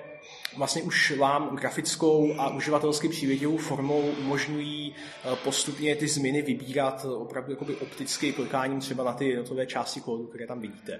[0.58, 7.52] vlastně už vám grafickou a uživatelsky přívětivou formou umožňují eh, postupně ty změny vybírat opravdu
[7.52, 11.00] jakoby opticky klikáním třeba na ty jednotlivé části kódu, které tam vidíte.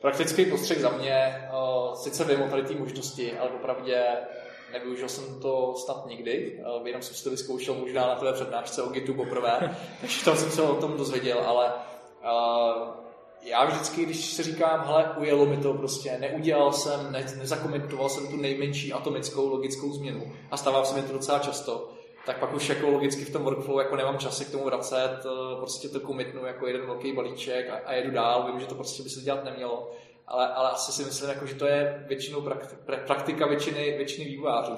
[0.00, 1.50] Praktický postřeh za mě, eh,
[1.94, 3.90] sice vím o tady té možnosti, ale opravdu
[4.72, 8.82] nevyužil jsem to snad nikdy, eh, jenom jsem si to vyzkoušel možná na tvé přednášce
[8.82, 11.72] o Gitu poprvé, takže tam jsem se o tom dozvěděl, ale
[13.42, 18.28] já vždycky, když si říkám, hele, ujelo mi to prostě, neudělal jsem, ne, nezakomentoval jsem
[18.28, 21.90] tu nejmenší atomickou logickou změnu a stává se mi to docela často,
[22.26, 25.56] tak pak už jako logicky v tom workflow jako nemám čas k tomu vracet, eh,
[25.56, 29.02] prostě to komitnu jako jeden velký balíček a, a jedu dál, vím, že to prostě
[29.02, 29.90] by se dělat nemělo.
[30.26, 32.48] ale, ale asi si myslím, jako, že to je většinou
[33.06, 34.72] praktika většiny, většiny vývojářů.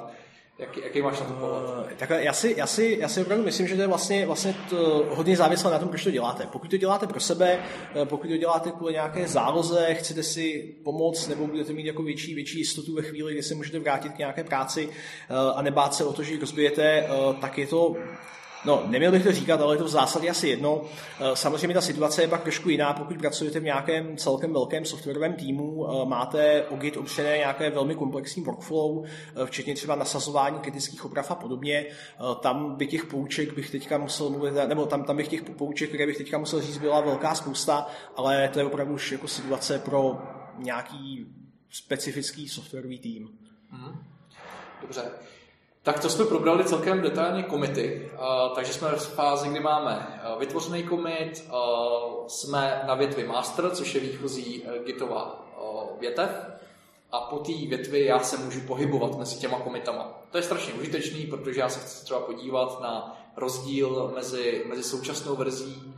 [0.60, 1.62] Jaký, jaký máš na to pohled?
[1.64, 4.54] Uh, tak já si, já, si, já si opravdu myslím, že to je vlastně, vlastně
[4.70, 6.46] to hodně závislé na tom, proč to děláte.
[6.52, 7.58] Pokud to děláte pro sebe,
[7.94, 12.34] eh, pokud to děláte kvůli nějaké záloze, chcete si pomoct nebo budete mít jako větší,
[12.34, 14.92] větší jistotu ve chvíli, kdy se můžete vrátit k nějaké práci uh,
[15.58, 17.08] a nebát se o to, že ji rozbijete,
[17.40, 17.96] tak je to
[18.64, 20.82] No, neměl bych to říkat, ale je to v zásadě asi jedno.
[21.20, 25.34] Eh, samozřejmě ta situace je pak trošku jiná, pokud pracujete v nějakém celkem velkém softwarovém
[25.34, 31.04] týmu, eh, máte o Git opřené nějaké velmi komplexní workflow, eh, včetně třeba nasazování kritických
[31.04, 31.86] oprav a podobně.
[32.40, 36.06] Tam by těch pouček bych teďka musel mluvit, nebo tam, tam bych těch pouček, které
[36.06, 40.18] bych teďka musel říct, byla velká spousta, ale to je opravdu už jako situace pro
[40.58, 41.26] nějaký
[41.70, 43.28] specifický softwarový tým.
[43.72, 44.04] Mm.
[44.80, 45.02] Dobře.
[45.82, 48.10] Tak to jsme probrali celkem detailně komity,
[48.54, 51.50] takže jsme v fázi, kdy máme vytvořený komit,
[52.26, 55.46] jsme na větvi master, což je výchozí e, gitová
[56.00, 56.30] větev,
[57.12, 60.22] a po té větvi já se můžu pohybovat mezi těma komitama.
[60.30, 65.36] To je strašně užitečný, protože já se chci třeba podívat na rozdíl mezi, mezi současnou
[65.36, 65.94] verzí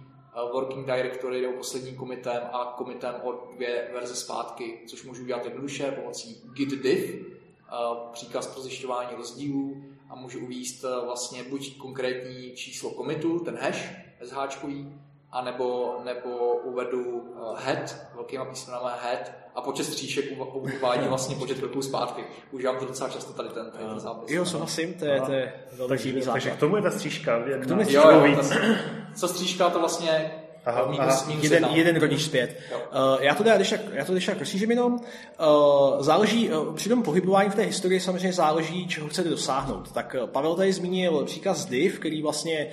[0.52, 5.92] Working Directory nebo posledním komitem a komitem o dvě verze zpátky, což můžu udělat jednoduše
[5.92, 7.26] pomocí git diff,
[8.12, 13.92] příkaz pro zjišťování rozdílů a můžu uvíct e, vlastně buď konkrétní číslo komitu, ten hash
[14.24, 14.64] SH,
[15.32, 20.24] a nebo, nebo uvedu e, head, velkýma písmenama head, a počet stříšek
[20.78, 22.24] uvádí vlastně počet kroků zpátky.
[22.50, 24.30] Užívám to docela často tady ten, tady ten zápis.
[24.30, 27.38] Jo, souhlasím, to je, to je velmi takže, takže k tomu je ta stříška.
[27.58, 28.12] K tomu je stříška.
[28.12, 28.42] Jo, jo, ta,
[29.14, 31.24] co stříška, to vlastně Aha, minus, aha.
[31.28, 32.56] Minus jeden, jeden rodič zpět.
[32.72, 36.74] Uh, já to teda, když tak, já to když tak rozšířím jenom, uh, záleží, uh,
[36.74, 39.92] při tom pohybování v té historii samozřejmě záleží, čeho chcete dosáhnout.
[39.92, 42.66] Tak uh, Pavel tady zmínil příkaz div, který vlastně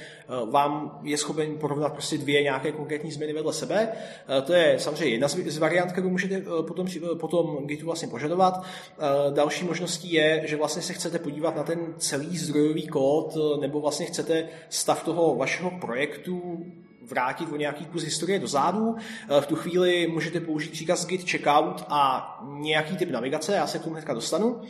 [0.43, 3.87] uh, vám je schopen porovnat prostě dvě nějaké konkrétní změny vedle sebe.
[3.87, 7.85] Uh, to je samozřejmě jedna z, z variant, kterou můžete uh, potom, uh, potom Gitu
[7.85, 8.57] vlastně požadovat.
[8.57, 13.61] Uh, další možností je, že vlastně se chcete podívat na ten celý zdrojový kód, uh,
[13.61, 16.65] nebo vlastně chcete stav toho vašeho projektu
[17.09, 18.95] vrátit o nějaký kus historie dozadu.
[18.97, 23.79] Eh, v tu chvíli můžete použít příkaz git checkout a nějaký typ navigace, já se
[23.79, 24.61] k tomu hnedka dostanu.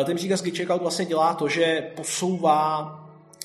[0.00, 2.96] Eh, ten příkaz git checkout vlastně dělá to, že posouvá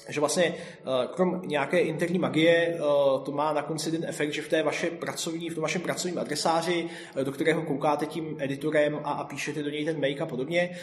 [0.10, 2.78] že vlastně eh, krom nějaké interní magie
[3.24, 6.20] to má na konci ten efekt, že v té vaše pracovní, v tom vašem pracovním
[6.20, 6.90] adresáři,
[7.24, 10.78] do kterého koukáte tím editorem a, a píšete do něj ten make a podobně,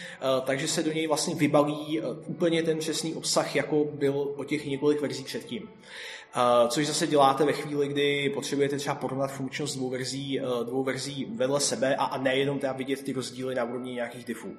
[0.44, 5.00] takže se do něj vlastně vybalí úplně ten přesný obsah, jako byl o těch několik
[5.00, 5.68] verzí předtím
[6.68, 11.24] což zase děláte ve chvíli, kdy potřebujete třeba porovnat funkčnost dvou verzí, eh, dvou verzí
[11.24, 14.56] vedle sebe a, a nejenom teda vidět ty rozdíly na úrovni nějakých diffů.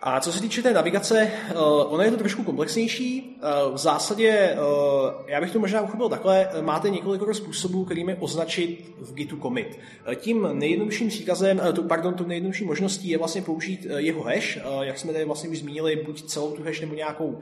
[0.00, 3.36] A co se týče té navigace, uh, ona je to trošku komplexnější.
[3.66, 8.94] Uh, v zásadě, uh, já bych to možná uchopil takhle, máte několik způsobů, kterými označit
[8.98, 9.78] v Gitu commit.
[10.16, 15.24] Tím nejjednodušším příkazem, pardon, tu nejjednodušší možností je vlastně použít jeho hash, jak jsme tady
[15.24, 17.38] vlastně už zmínili, buď celou tu hash nebo nějakou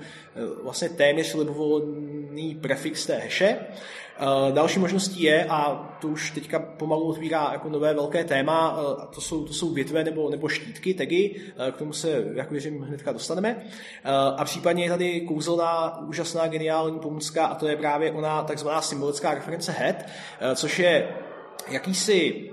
[0.63, 3.59] vlastně téměř libovolný prefix té hashe.
[4.19, 9.07] Eh, další možností je, a to už teďka pomalu otvírá jako nové velké téma, eh,
[9.15, 12.83] to jsou, to jsou větve nebo, nebo štítky, tagy, eh, k tomu se, jak věřím,
[12.83, 13.65] hnedka dostaneme.
[14.37, 19.35] A případně je tady kouzelná, úžasná, geniální pomůcka a to je právě ona takzvaná symbolická
[19.35, 19.97] reference head,
[20.55, 21.09] což je
[21.71, 22.51] jakýsi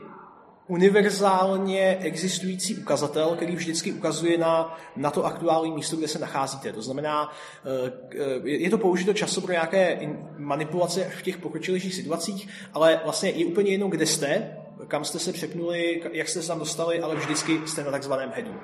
[0.71, 6.73] univerzálně existující ukazatel, který vždycky ukazuje na, na to aktuální místo, kde se nacházíte.
[6.73, 7.31] To znamená,
[7.65, 9.99] eh, je to použito často pro nějaké
[10.37, 14.57] manipulace v těch pokročilejších situacích, ale vlastně je úplně jedno, kde jste,
[14.87, 18.55] kam jste se přepnuli, jak jste se tam dostali, ale vždycky jste na takzvaném headu.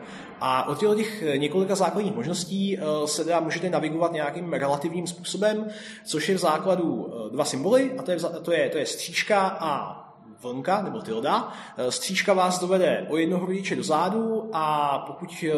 [0.41, 5.67] A od těch několika základních možností eh, se teda můžete navigovat nějakým relativním způsobem,
[6.05, 9.57] což je v základu eh, dva symboly, a to je, to je, to je stříčka
[9.59, 10.06] a
[10.41, 11.53] vlnka nebo tilda.
[11.77, 15.53] Eh, střížka vás dovede o jednoho rodiče dozadu a pokud eh,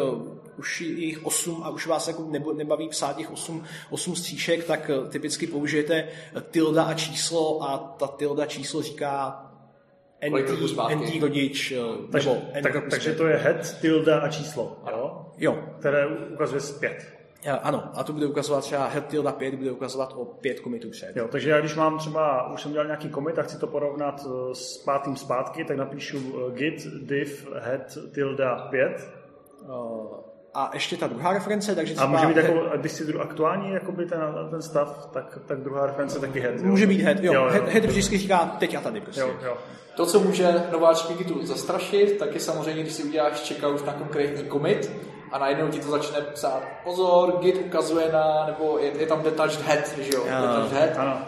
[0.56, 4.90] už je jich 8 a už vás jako nebaví psát těch 8, 8 stříšek, tak
[4.90, 6.08] eh, typicky použijete
[6.50, 9.46] tilda a číslo a ta tilda číslo říká
[10.28, 11.72] NT, NT rodič.
[12.12, 12.30] Takže,
[12.62, 15.26] tak, takže to je head, tilda a číslo, jo?
[15.38, 15.58] Jo.
[15.78, 17.19] Které ukazuje zpět.
[17.62, 21.16] Ano, a to bude ukazovat třeba head tilde 5, bude ukazovat o 5 komitů před.
[21.16, 24.26] Jo, takže já když mám třeba, už jsem dělal nějaký komit a chci to porovnat
[24.26, 29.10] eh, s pátým zpátky, tak napíšu eh, git div head tilde 5.
[29.68, 34.06] Uh, a ještě ta druhá reference, takže A může být jako, když si aktuální jakoby
[34.06, 36.54] ten, ten stav, tak, tak druhá reference taky head.
[36.56, 36.64] Jo?
[36.64, 37.32] Může být head, jo.
[37.32, 37.50] jo, jo.
[37.50, 39.20] Head, head vždycky říká teď a tady prostě.
[39.20, 39.56] Jo, jo.
[39.96, 44.48] To, co může nováčky Gitu zastrašit, tak je samozřejmě, když si uděláš checkout na konkrétní
[44.48, 44.92] commit,
[45.32, 49.60] a najednou ti to začne psát pozor, git ukazuje na, nebo je, je tam detached
[49.60, 50.24] head, že jo?
[50.30, 50.98] Ano, detached head.
[50.98, 51.18] Ano.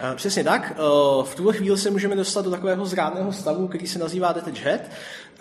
[0.00, 0.72] Eh, přesně tak.
[0.72, 0.76] Eh,
[1.24, 4.80] v tuhle chvíli se můžeme dostat do takového zrádného stavu, který se nazývá detached head.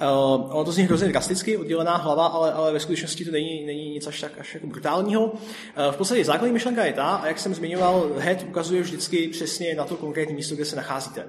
[0.02, 3.90] Uh, ono to zní hrozně drasticky, oddělená hlava, ale, ale ve skutečnosti to není, není
[3.90, 5.26] nic až tak až jako brutálního.
[5.26, 5.32] Uh,
[5.92, 9.86] v podstatě základní myšlenka je ta, a jak jsem zmiňoval, head ukazuje vždycky přesně na
[9.86, 11.28] to konkrétní místo, kde se nacházíte.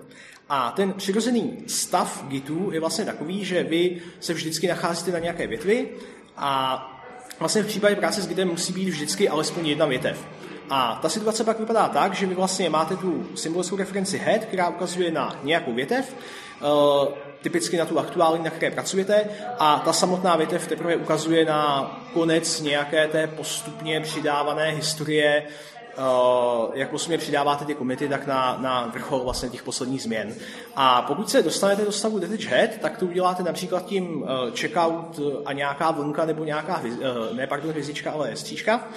[0.49, 5.47] A ten přirozený stav Gitu je vlastně takový, že vy se vždycky nacházíte na nějaké
[5.47, 5.89] větvi
[6.37, 6.89] a
[7.39, 10.27] vlastně v případě práce s Gitem musí být vždycky alespoň jedna větev.
[10.71, 14.69] A ta situace pak vypadá tak, že vy vlastně máte tu symbolickou referenci head, která
[14.69, 16.17] ukazuje na nějakou větev,
[16.61, 17.09] uh,
[17.43, 19.25] typicky na tu aktuální, na které pracujete,
[19.59, 25.43] a ta samotná větev teprve ukazuje na konec nějaké té postupně přidávané historie
[25.99, 30.35] uh, jak postupně přidáváte ty komity, tak na, na vrchol vlastně těch posledních změn.
[30.77, 35.21] A pokud se dostanete do stavu Detach Head, tak to uděláte například tím uh, checkout
[35.45, 36.83] a nějaká vlnka nebo nějaká,
[37.33, 38.89] ne pardon, hvězdička, ale stříčka,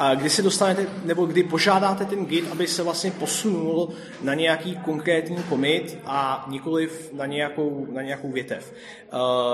[0.00, 3.88] uh, kdy se dostanete, nebo kdy požádáte ten git, aby se vlastně posunul
[4.22, 8.72] na nějaký konkrétní komit a nikoliv na nějakou, na nějakou větev.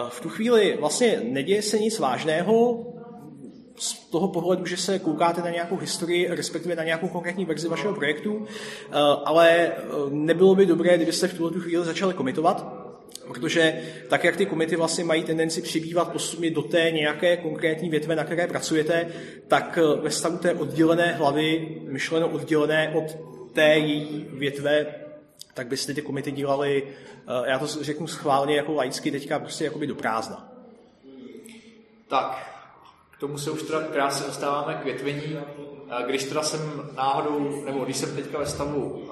[0.08, 2.86] V tu chvíli vlastně neděje se nic vážného,
[3.78, 7.94] z toho pohledu, že se koukáte na nějakou historii, respektive na nějakou konkrétní verzi vašeho
[7.94, 8.92] projektu, eh,
[9.24, 9.72] ale eh,
[10.10, 12.66] nebylo by dobré, kdybyste v tuhle chvíli začali komitovat,
[13.28, 18.16] protože tak, jak ty komity vlastně mají tendenci přibývat postupně do té nějaké konkrétní větve,
[18.16, 19.08] na které pracujete,
[19.48, 23.16] tak eh, ve stavu té oddělené hlavy, myšleno oddělené od
[23.52, 24.86] té její větve,
[25.54, 26.82] tak byste ty komity dělali,
[27.44, 30.52] já to řeknu schválně jako laicky, teďka prostě jakoby do prázdna.
[32.08, 32.57] Tak,
[33.20, 35.38] tomu se už teda krásně dostáváme k větvení.
[36.06, 39.08] Když teda jsem náhodou, nebo když jsem teďka ve stavu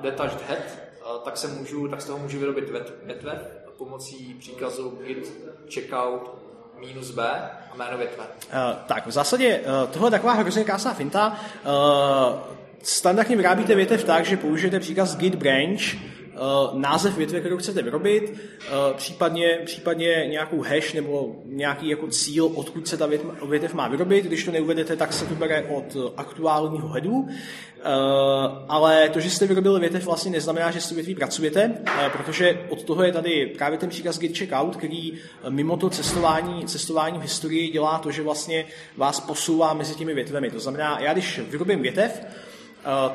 [0.00, 0.62] detached head,
[1.24, 2.70] tak, se můžu, tak z toho můžu vyrobit
[3.02, 3.40] větve
[3.80, 5.32] pomocí příkazu git
[5.74, 6.38] checkout
[6.80, 7.22] minus b
[7.72, 8.24] a jméno větve.
[8.24, 11.40] Uh, tak, v zásadě uh, tohle je taková hrozně krásná finta.
[11.64, 12.38] Uh,
[12.82, 15.80] standardně vyrábíte větev tak, že použijete příkaz git branch,
[16.72, 22.88] název větve, kterou chcete vyrobit, eh, případně, případně nějakou hash nebo nějaký jako cíl, odkud
[22.88, 23.08] se ta
[23.48, 24.24] větev má vyrobit.
[24.24, 27.28] Když to neuvedete, tak se to bere od aktuálního headu.
[27.28, 27.82] Eh,
[28.68, 31.74] ale to, že jste vyrobili větev, vlastně neznamená, že s větví pracujete,
[32.12, 35.12] protože od toho je tady právě ten příkaz git checkout, který
[35.48, 40.50] mimo to cestování, cestování v historii dělá to, že vlastně vás posouvá mezi těmi větvemi.
[40.50, 42.49] To znamená, já když vyrobím větev, Eh,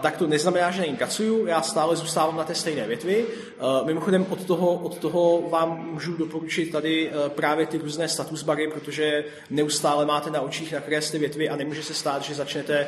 [0.01, 3.25] tak to neznamená, že pracuju, já stále zůstávám na té stejné větvi.
[3.27, 8.43] Eh, mimochodem od toho, od toho vám můžu doporučit tady eh, právě ty různé status
[8.43, 12.35] bary, protože neustále máte na očích, na které jste větvi a nemůže se stát, že
[12.35, 12.87] začnete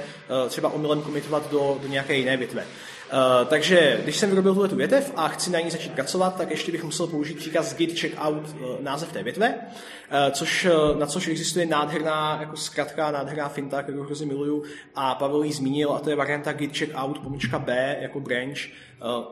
[0.50, 2.64] třeba omylem komitovat do, do nějaké jiné větve.
[3.14, 6.72] Uh, takže když jsem vyrobil tuhle větev a chci na ní začít pracovat, tak ještě
[6.72, 10.68] bych musel použít příkaz git checkout uh, název té větve, uh, což,
[11.00, 14.64] na což existuje nádherná jako zkratka, nádherná finta, kterou hrozně miluju
[14.96, 18.60] a Pavel ji zmínil a to je varianta git checkout pomůčka B jako branch,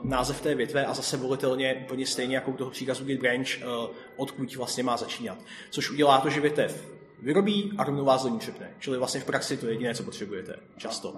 [0.03, 3.47] název té větve a zase volitelně úplně stejně jako u toho příkazu git branch,
[4.15, 5.38] odkud vlastně má začínat.
[5.69, 6.88] Což udělá to, že větev
[7.21, 8.39] vyrobí a rovnou vás do ní
[8.79, 10.55] Čili vlastně v praxi to je jediné, co potřebujete.
[10.77, 11.13] Často.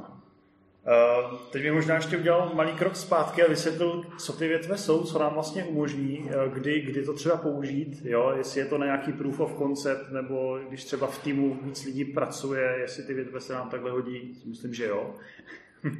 [0.87, 5.03] Uh, teď bych možná ještě udělal malý krok zpátky a vysvětlil, co ty větve jsou,
[5.03, 8.33] co nám vlastně umožní, eh, kdy, kdy to třeba použít, jo?
[8.37, 12.05] jestli je to na nějaký proof of concept, nebo když třeba v týmu víc lidí
[12.05, 15.15] pracuje, jestli ty větve se nám takhle hodí, myslím, že jo.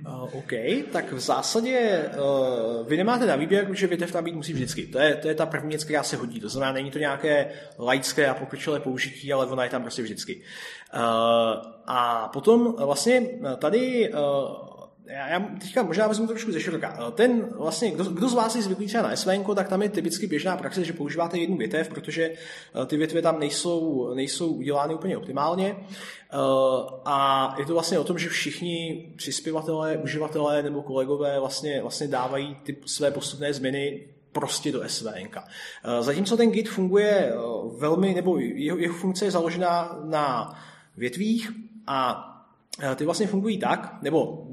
[0.08, 0.52] Uh, OK,
[0.91, 4.88] tak v zásadě uh, vy nemáte na výběr, protože větev tam být musí vždycky.
[4.88, 6.39] To je, to je ta první věc, která se hodí.
[6.39, 10.41] To znamená, není to nějaké laické a pokročilé použití, ale ona je tam prostě vždycky.
[10.93, 11.02] Uh,
[11.86, 14.66] a potom vlastně tady uh,
[15.09, 16.97] já, já teďka možná vezmu trošku ze široka.
[17.07, 19.89] Eh, ten vlastně, kdo, kdo z vás je zvyklý třeba na SVN, tak tam je
[19.89, 24.95] typicky běžná praxe, že používáte jednu větev, protože eh, ty větve tam nejsou, nejsou udělány
[24.95, 25.75] úplně optimálně.
[25.77, 26.37] Eh,
[27.05, 32.55] a je to vlastně o tom, že všichni přispěvatelé, uživatelé nebo kolegové vlastně, vlastně dávají
[32.63, 35.39] ty své postupné změny prostě do SVN.
[35.99, 37.33] Zatímco ten Git funguje
[37.77, 40.55] velmi, nebo jeho, jeho funkce je založená na
[40.97, 41.51] větvích
[41.87, 42.37] a
[42.95, 44.47] ty vlastně fungují tak, nebo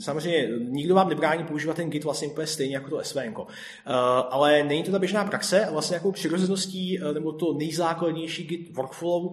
[0.00, 3.20] samozřejmě nikdo vám nebrání používat ten Git vlastně úplně stejně jako to SVN.
[3.20, 3.42] Eh,
[4.30, 8.76] ale není to ta běžná praxe a vlastně jako přirozeností, uh, nebo to nejzákladnější Git
[8.76, 9.32] workflow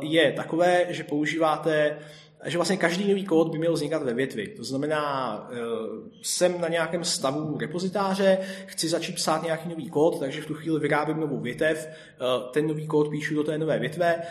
[0.00, 1.98] je takové, že používáte
[2.44, 4.48] že vlastně každý nový kód by měl vznikat ve větvi.
[4.48, 5.50] To znamená,
[6.22, 10.80] jsem na nějakém stavu repozitáře, chci začít psát nějaký nový kód, takže v tu chvíli
[10.80, 11.88] vyrábím novou větev,
[12.50, 14.22] ten nový kód píšu do té nové větve,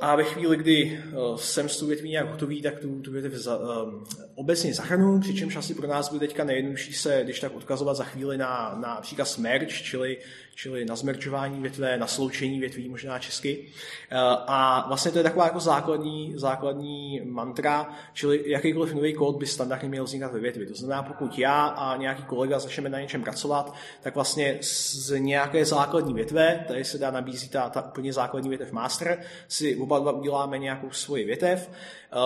[0.00, 1.02] A ve chvíli, kdy
[1.36, 4.04] jsem s tou větví nějak hotový, tak tu, tu větev za, um,
[4.34, 8.38] obecně zahrnu, přičemž asi pro nás bude teďka nejjednodušší se, když tak odkazovat za chvíli
[8.38, 10.18] na, na příkaz merge, čili
[10.54, 13.66] čili na zmerčování větve, na sloučení větví, možná česky.
[14.10, 19.46] Eh, a vlastně to je taková jako základní, základní mantra, čili jakýkoliv nový kód by
[19.46, 20.66] standardně měl vznikat ve větvi.
[20.66, 25.64] To znamená, pokud já a nějaký kolega začneme na něčem pracovat, tak vlastně z nějaké
[25.64, 30.12] základní větve, tady se dá nabízí ta, ta úplně základní větev master, si oba dva
[30.12, 32.16] uděláme nějakou svoji větev, eh,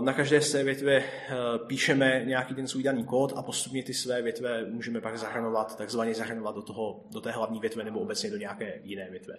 [0.00, 1.04] na každé z té větve eh,
[1.66, 6.14] píšeme nějaký ten svůj daný kód a postupně ty své větve můžeme pak zahrnovat, takzvaně
[6.14, 9.34] zahrnovat do, toho, do té hlavní větve nebo obecně do nějaké jiné větve.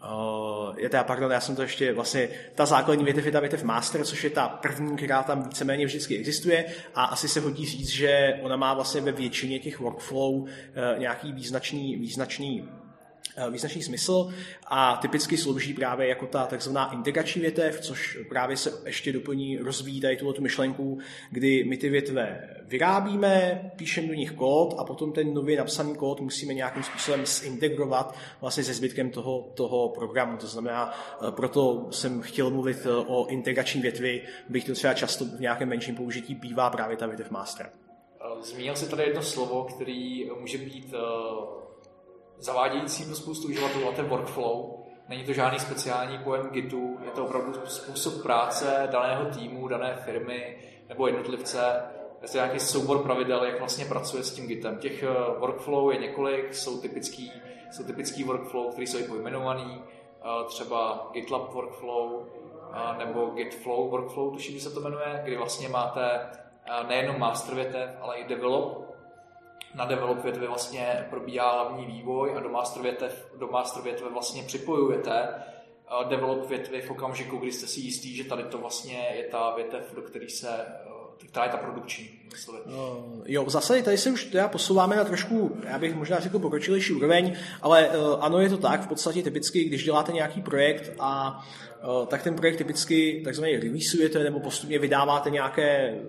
[0.00, 3.62] Uh, je teda, pardon, já jsem to ještě vlastně, ta základní větev je ta větev
[3.62, 6.64] master, což je ta první, která tam víceméně vždycky existuje
[6.94, 10.48] a asi se hodí říct, že ona má vlastně ve většině těch workflow uh,
[10.98, 12.68] nějaký význačný, význačný
[13.48, 14.28] význačný smysl
[14.66, 20.00] a typicky slouží právě jako ta takzvaná integrační větev, což právě se ještě doplní, rozvíjí
[20.00, 20.98] tady tuto myšlenku,
[21.30, 26.20] kdy my ty větve vyrábíme, píšeme do nich kód a potom ten nově napsaný kód
[26.20, 30.36] musíme nějakým způsobem zintegrovat vlastně se zbytkem toho, toho programu.
[30.36, 30.94] To znamená,
[31.28, 35.68] eh, proto jsem chtěl mluvit eh, o integrační větvi, bych to třeba často v nějakém
[35.68, 37.70] menším použití bývá právě ta větev master.
[38.40, 40.94] Zmínil jsi tady jedno slovo, který může být
[42.40, 44.80] zavádějící pro spoustu uživatelů a ten workflow.
[45.08, 50.56] Není to žádný speciální pojem Gitu, je to opravdu způsob práce daného týmu, dané firmy
[50.88, 51.82] nebo jednotlivce.
[52.22, 54.78] Je to nějaký soubor pravidel, jak vlastně pracuje s tím Gitem.
[54.78, 57.32] Těch eh, workflow je několik, jsou typický,
[57.70, 62.26] jsou typický workflow, který jsou i pojmenovaný, eh, třeba GitLab workflow
[62.72, 66.30] eh, nebo GitFlow workflow, tuším, že se to jmenuje, kdy vlastně máte
[66.88, 68.89] nejenom master větev, ale i develop
[69.74, 74.42] na develop větvi vlastně probíhá hlavní vývoj a do master větev, do master větve vlastně
[74.42, 75.28] připojujete
[76.08, 79.94] develop větvy v okamžiku, kdy jste si jistý, že tady to vlastně je ta větev,
[79.94, 80.66] do které se
[81.28, 82.10] která je ta produkční.
[82.66, 86.92] Uh, jo, zase tady se už teda posouváme na trošku, já bych možná řekl pokročilejší
[86.92, 91.42] úroveň, ale uh, ano, je to tak, v podstatě typicky, když děláte nějaký projekt a
[92.00, 96.00] uh, tak ten projekt typicky takzvaně releaseujete nebo postupně vydáváte nějaké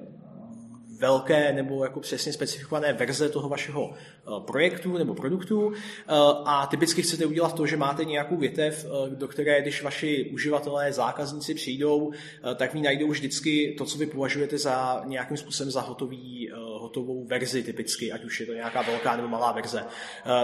[1.01, 5.73] velké nebo jako přesně specifikované verze toho vašeho eh, projektu nebo produktu.
[5.73, 6.13] Eh,
[6.45, 10.93] a typicky chcete udělat to, že máte nějakou větev, eh, do které, když vaši uživatelé,
[10.93, 12.11] zákazníci přijdou,
[12.55, 16.51] tak v najdou vždycky to, co vy považujete za nějakým způsobem za hotový,
[16.81, 19.85] hotovou verzi typicky, ať už je to nějaká velká nebo malá verze.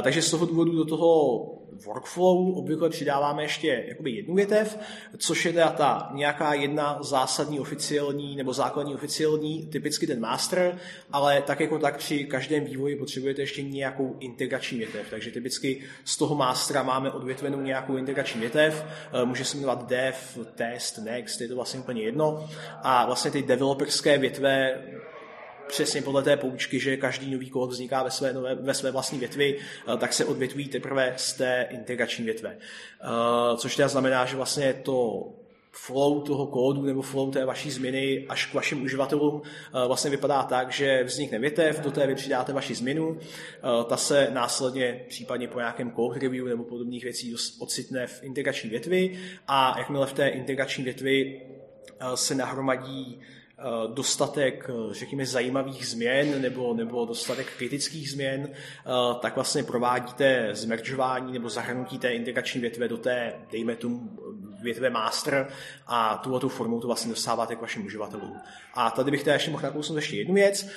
[0.04, 1.38] Takže z toho důvodu do toho
[1.86, 4.80] workflow obvykle přidáváme ještě jakoby jednu větev,
[5.18, 10.80] což je teda ta nějaká jedna zásadní oficiální nebo základní oficiální, typicky ten master,
[11.12, 15.08] ale tak jako tak při každém vývoji potřebujete ještě nějakou integrační větev.
[15.10, 20.38] Takže typicky z toho mastera máme odvětvenou nějakou integrační větev, eh, může se jmenovat dev,
[20.56, 22.50] test, next, je to vlastně úplně jedno.
[22.84, 24.82] A vlastně ty developerské větve
[25.68, 29.20] přesně podle té poučky, že každý nový kód vzniká ve své, nové, ve své vlastní
[29.20, 29.57] větvi,
[29.93, 32.57] eh, tak se odvětví teprve z té integrační větve.
[32.57, 35.28] Eh, což teda znamená, že vlastně to
[35.72, 40.43] flow toho kódu nebo flow té vaší změny až k vašim uživatelům eh, vlastně vypadá
[40.43, 43.18] tak, že vznikne větev, do té vy přidáte vaši změnu,
[43.86, 49.20] ta se následně případně po nějakém code review nebo podobných věcí ocitne v integrační větvi
[49.47, 51.41] a jakmile v té integrační větvi
[52.15, 53.22] se nahromadí
[53.93, 58.89] dostatek, eh, řekněme, zajímavých změn nebo, nebo dostatek kritických změn, eh,
[59.22, 64.10] tak vlastně provádíte zmeržování nebo zahrnutí té integrační větve do té, dejme tomu,
[64.62, 65.47] větve master
[65.88, 68.38] a tuhle tu formou to vlastně dostáváte k vašim uživatelům.
[68.74, 70.70] A tady bych teda ještě mohl nakousnout ještě jednu věc.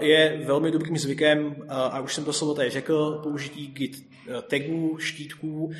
[0.00, 4.08] Je velmi dobrým zvykem, a už jsem to slovo tady řekl, použití git
[4.48, 5.70] tagů, štítků,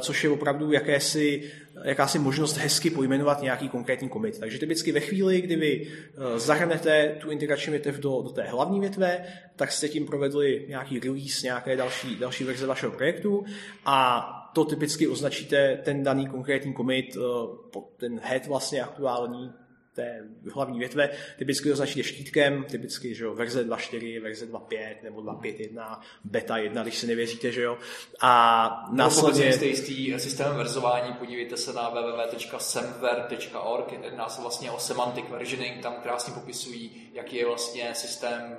[0.00, 1.52] což je opravdu jakési
[1.84, 4.38] jakási možnost hezky pojmenovat nějaký konkrétní commit.
[4.38, 8.80] Takže typicky ve chvíli, kdy vy eh, zahrnete tu integrační větev do, do té hlavní
[8.80, 9.24] větve,
[9.56, 13.44] tak jste tím provedli nějaký release, nějaké další, další verze vašeho projektu
[13.84, 19.52] a to typicky označíte ten daný konkrétní commit, eh, ten head vlastně aktuální,
[19.94, 26.00] té hlavní větve, typicky označíte štítkem, typicky že jo, verze 2.4, verze 2.5 nebo 2.5.1,
[26.24, 27.78] beta 1, když si nevěříte, že jo.
[28.20, 29.42] A následně...
[29.42, 35.82] Pokud jste jistý systémem verzování, podívejte se na www.semver.org, jedná se vlastně o semantic versioning,
[35.82, 38.56] tam krásně popisují, jaký je vlastně systém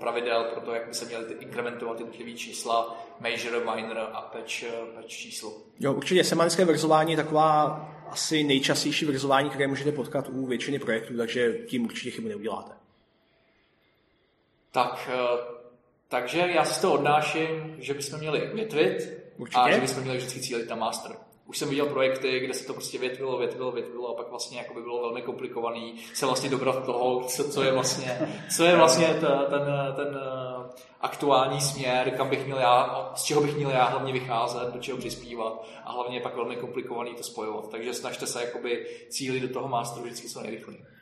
[0.00, 4.64] pravidel pro to, jak by se měly inkrementovat jednotlivé čísla, major, minor a patch,
[4.94, 5.52] patch číslo.
[5.80, 7.56] Jo, určitě semantické verzování je taková
[8.10, 12.72] asi nejčastější verzování, které můžete potkat u většiny projektů, takže tím určitě chybu neuděláte.
[14.70, 15.38] Tak, eh,
[16.08, 18.50] takže já si to odnáším, že bychom měli
[19.36, 19.60] Určitě.
[19.60, 21.16] a že bychom měli vždycky cílit na master.
[21.46, 24.74] Už jsem viděl projekty, kde se to prostě větvilo, větvilo, větvilo a pak vlastně jako
[24.74, 29.18] by bylo velmi komplikovaný se vlastně dobrat toho, co, co je vlastně, co je vlastně
[29.20, 29.62] ta, ten,
[29.96, 30.20] ten
[31.00, 34.98] aktuální směr, kam bych měl já, z čeho bych měl já hlavně vycházet, do čeho
[34.98, 37.70] přispívat a hlavně je pak velmi komplikovaný to spojovat.
[37.70, 40.95] Takže snažte se jakoby cílit do toho masteru vždycky co nejrychleji.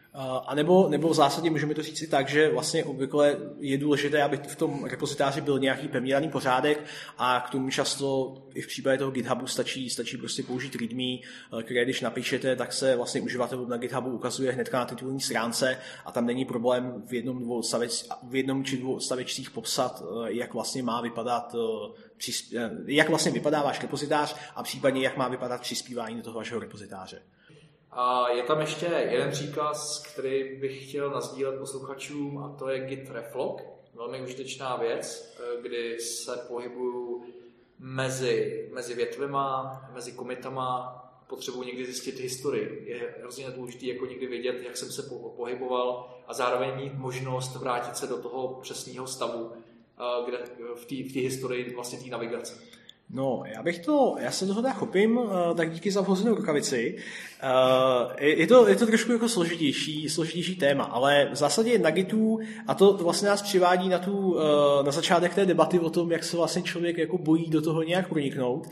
[0.46, 4.22] A nebo, nebo v zásadě můžeme to říct i tak, že vlastně obvykle je důležité,
[4.22, 6.84] aby v tom repozitáři byl nějaký pevně daný pořádek
[7.18, 11.18] a k tomu často i v případě toho GitHubu stačí, stačí prostě použít readme,
[11.62, 16.12] které když napíšete, tak se vlastně uživatelům na GitHubu ukazuje hned na titulní stránce a
[16.12, 20.82] tam není problém v jednom, dvou stavec, v jednom či dvou stavečcích popsat, jak vlastně
[20.82, 21.54] má vypadat
[22.86, 27.22] jak vlastně vypadá váš repozitář a případně jak má vypadat přispívání do toho vašeho repozitáře.
[27.96, 33.10] A je tam ještě jeden příkaz, který bych chtěl nazdílet posluchačům, a to je Git
[33.10, 33.62] Reflog.
[33.94, 37.24] Velmi užitečná věc, kdy se pohybuju
[37.78, 42.84] mezi, mezi větvema, mezi komitama, potřebuji někdy zjistit historii.
[42.86, 45.02] Je hrozně důležité jako někdy vědět, jak jsem se
[45.36, 49.52] pohyboval a zároveň mít možnost vrátit se do toho přesného stavu,
[50.26, 50.38] kde,
[50.74, 52.73] v té historii vlastně té navigace.
[53.10, 56.96] No, já bych to, já se toho teda chopím, eh, tak díky za vhozenou rukavici.
[57.42, 62.38] Eh, je to, je to trošku jako složitější, složitější téma, ale v zásadě na Gitu,
[62.66, 66.24] a to vlastně nás přivádí na, tu, eh, na začátek té debaty o tom, jak
[66.24, 68.68] se vlastně člověk jako bojí do toho nějak proniknout.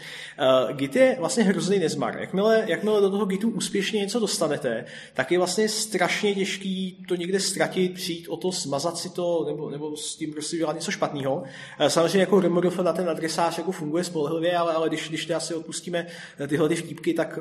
[0.73, 2.19] Git je vlastně hrozný nezmar.
[2.21, 7.41] Jakmile, jakmile do toho Gitu úspěšně něco dostanete, tak je vlastně strašně těžký to někde
[7.41, 11.43] ztratit, přijít o to, smazat si to, nebo, nebo s tím prostě dělat něco špatného.
[11.89, 16.07] Samozřejmě jako remodif na ten adresář jako funguje spolehlivě, ale, ale když, když si odpustíme
[16.49, 17.39] tyhle ty vtípky, tak,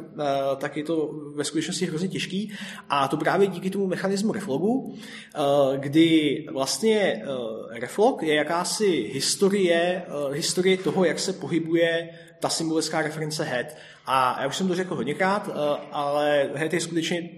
[0.58, 2.54] tak je to ve skutečnosti hrozně těžký.
[2.90, 4.96] A to právě díky tomu mechanismu reflogu,
[5.78, 7.24] kdy vlastně
[7.70, 12.10] reflog je jakási historie, historie toho, jak se pohybuje
[12.40, 13.66] ta symbolická reference head.
[14.06, 15.50] A já už jsem to řekl hodněkrát,
[15.92, 17.30] ale head je skutečně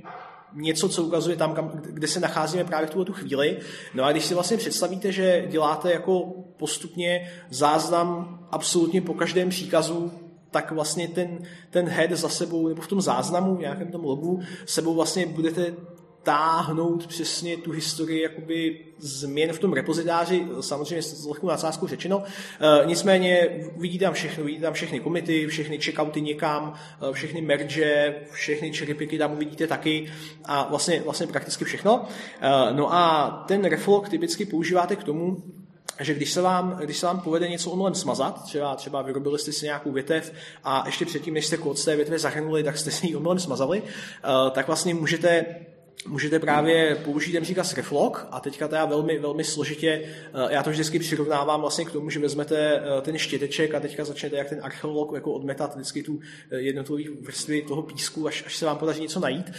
[0.55, 3.59] něco, co ukazuje tam, kam, kde se nacházíme právě v tuhle tu chvíli.
[3.93, 10.11] No a když si vlastně představíte, že děláte jako postupně záznam absolutně po každém příkazu,
[10.51, 11.39] tak vlastně ten,
[11.69, 15.73] ten head za sebou, nebo v tom záznamu, v nějakém tom logu, sebou vlastně budete
[16.23, 22.23] táhnout přesně tu historii jakoby změn v tom repozitáři, samozřejmě s lehkou nadsázkou řečeno.
[22.59, 26.73] E, nicméně vidíte tam všechno, vidíte tam všechny komity, všechny checkouty někam,
[27.09, 30.11] e, všechny merge, všechny cherrypicky tam uvidíte taky
[30.45, 32.05] a vlastně, vlastně prakticky všechno.
[32.41, 35.43] E, no a ten reflog typicky používáte k tomu,
[35.99, 39.51] že když se vám, když se vám povede něco omylem smazat, třeba, třeba vyrobili jste
[39.51, 42.91] si nějakou větev a ještě předtím, než jste kód z té větve zahrnuli, tak jste
[42.91, 43.83] si ji omylem smazali,
[44.51, 45.45] tak vlastně můžete
[46.07, 50.69] můžete právě použít ten příkaz reflog a teďka teda velmi, velmi složitě, eh, já to
[50.69, 54.59] vždycky přirovnávám vlastně k tomu, že vezmete eh, ten štěteček a teďka začnete jak ten
[54.61, 56.19] archeolog jako odmetat vždycky tu
[56.51, 59.51] eh, jednotlivý vrstvy toho písku, až, až se vám podaří něco najít,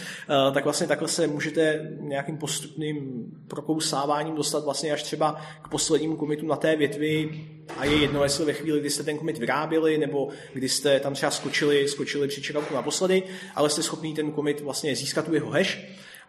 [0.53, 6.45] tak vlastně takhle se můžete nějakým postupným prokousáváním dostat vlastně až třeba k poslednímu komitu
[6.45, 7.45] na té větvi.
[7.77, 11.13] A je jedno, jestli ve chvíli, kdy jste ten komit vyráběli, nebo kdy jste tam
[11.13, 13.23] třeba skočili, skočili při checkoutu naposledy,
[13.55, 15.77] ale jste schopný ten komit vlastně získat tu jeho hash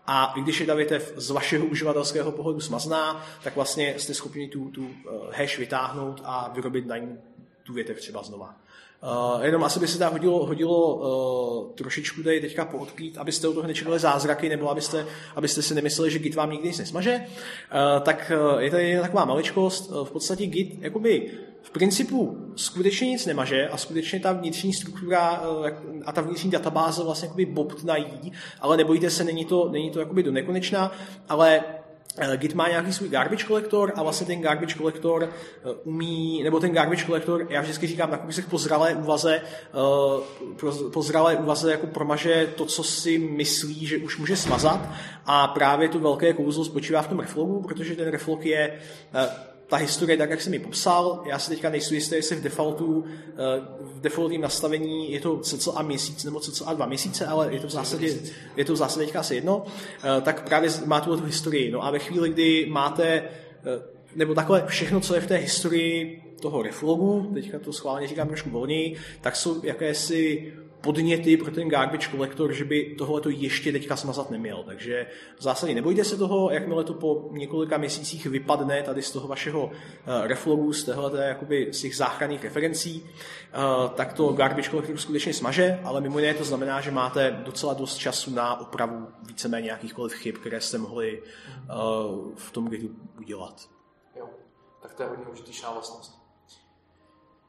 [0.06, 4.48] a i když je ta větev z vašeho uživatelského pohledu smazná, tak vlastně jste schopni
[4.48, 7.18] tu, tu eh, hash vytáhnout a vyrobit na ní
[7.62, 8.54] tu větev třeba znova.
[9.02, 13.52] Uh, jenom asi by se tam hodilo, hodilo uh, trošičku tady teďka poodkrýt, abyste u
[13.52, 17.20] toho nečekali zázraky, nebo abyste, abyste si nemysleli, že Git vám nikdy nic nesmaže.
[17.26, 19.90] Uh, tak uh, je tady taková maličkost.
[19.90, 21.30] Uh, v podstatě Git jakoby
[21.62, 25.42] v principu skutečně nic nemaže a skutečně ta vnitřní struktura
[26.04, 30.22] a ta vnitřní databáze vlastně jakoby bobtnají, ale nebojte se, není to, není to jakoby
[30.22, 30.92] do nekonečna,
[31.28, 31.64] ale
[32.36, 36.72] Git má nějaký svůj garbage kolektor a vlastně ten garbage kolektor eh, umí, nebo ten
[36.72, 41.86] garbage kolektor, já vždycky říkám takový se po zralé úvaze, eh, po zralé úvaze jako
[41.86, 44.88] promaže to, co si myslí, že už může smazat.
[45.26, 48.80] A právě to velké kouzlo spočívá v tom reflogu, protože ten reflog je
[49.66, 53.04] ta historie, tak jak jsem ji popsal, já si teďka nejsem jistý, jestli v defaultu,
[53.06, 53.34] eh,
[53.80, 57.70] v defaultním nastavení je to cca měsíc nebo cca dva měsíce, ale je to v
[57.70, 58.16] zásadě,
[58.56, 59.64] je to v zásadě teďka asi jedno,
[60.04, 61.70] eh, tak právě má tu historii.
[61.70, 63.22] No a ve chvíli, kdy máte, eh,
[64.16, 68.50] nebo takhle všechno, co je v té historii toho reflogu, teďka to schválně říkám trošku
[68.50, 70.52] volněji, tak jsou jakési
[70.86, 74.62] podněty pro ten garbage collector, že by tohle to ještě teďka smazat neměl.
[74.66, 75.06] Takže
[75.38, 79.70] v zásadě nebojte se toho, jakmile to po několika měsících vypadne tady z toho vašeho
[79.72, 83.58] eh, reflogu, z téhle jakoby z těch záchranných referencí, eh,
[83.94, 87.96] tak to garbage collector skutečně smaže, ale mimo jiné to znamená, že máte docela dost
[87.96, 91.74] času na opravu víceméně nějakýchkoliv chyb, které jste mohli eh,
[92.34, 93.68] v tom kdy udělat.
[94.18, 94.28] Jo,
[94.82, 96.18] tak to je hodně užitečná vlastnost.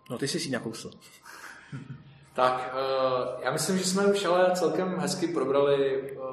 [0.09, 0.91] No ty jsi si nakousl.
[2.37, 6.23] Tak, uh, já myslím, že jsme už ale celkem hezky probrali uh,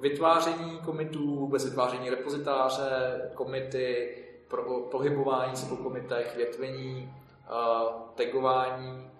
[0.00, 4.14] vytváření komitů, vůbec vytváření repozitáře, komity,
[4.48, 7.14] pro, pohybování se po komitech, větvení,
[7.50, 9.10] uh, tagování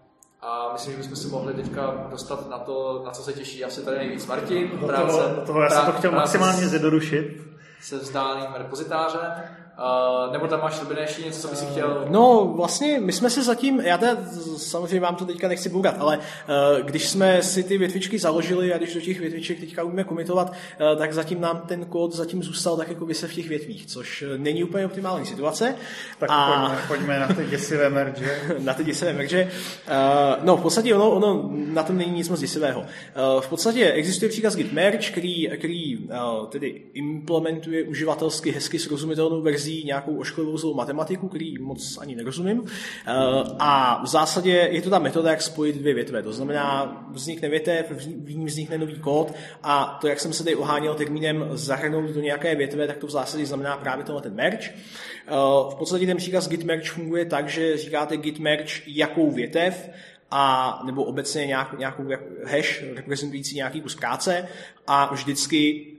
[0.40, 3.84] a myslím, že bychom se mohli teďka dostat na to, na co se těší asi
[3.84, 4.70] tady nejvíc Martin.
[4.80, 7.40] Do práce, toho, do toho já jsem to chtěl maximálně zjednodušit.
[7.80, 9.32] Se vzdálým repozitářem.
[9.78, 12.04] Uh, nebo tam máš Robine ještě něco, co bys chtěl?
[12.08, 14.16] No, vlastně my jsme se zatím, já teda
[14.56, 18.78] samozřejmě vám to teďka nechci bourat, ale uh, když jsme si ty větvičky založili a
[18.78, 22.76] když do těch větviček teďka umíme komitovat, uh, tak zatím nám ten kód zatím zůstal
[22.76, 25.74] tak jako se v těch větvích, což není úplně optimální situace.
[26.18, 26.68] Tak a...
[26.68, 28.40] pojďme, pojďme na ty děsivé merge.
[28.58, 29.44] na ty děsivé merge.
[29.44, 32.80] Uh, no, v podstatě ono, ono na tom není nic moc děsivého.
[32.80, 39.42] Uh, v podstatě existuje příkaz git merge, který, který uh, tedy implementuje uživatelsky hezky srozumitelnou
[39.42, 42.64] verzi verzí nějakou ošklivou zlou matematiku, který moc ani nerozumím.
[42.66, 43.12] Eh,
[43.58, 46.22] a v zásadě je to ta metoda, jak spojit dvě větve.
[46.22, 47.90] To znamená, vznikne větev,
[48.24, 52.20] v ní vznikne nový kód a to, jak jsem se tady oháněl termínem zahrnout do
[52.20, 54.68] nějaké větve, tak to v zásadě znamená právě tenhle ten merge.
[54.68, 55.32] Eh,
[55.70, 59.90] v podstatě ten příkaz git merge funguje tak, že říkáte git merge jakou větev,
[60.34, 62.04] a nebo obecně nějak, nějakou
[62.44, 64.48] hash reprezentující nějaký kus práce
[64.86, 65.91] a vždycky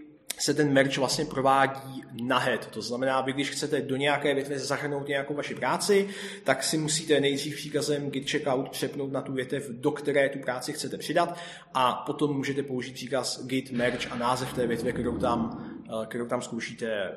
[0.43, 2.65] se ten merge vlastně provádí na head.
[2.65, 6.09] To znamená, vy když chcete do nějaké větve zahrnout nějakou vaši práci,
[6.43, 10.73] tak si musíte nejdřív příkazem git checkout přepnout na tu větev, do které tu práci
[10.73, 11.37] chcete přidat
[11.73, 15.65] a potom můžete použít příkaz git merge a název té větve, kterou tam,
[16.03, 17.11] eh, kterou tam zkoušíte eh,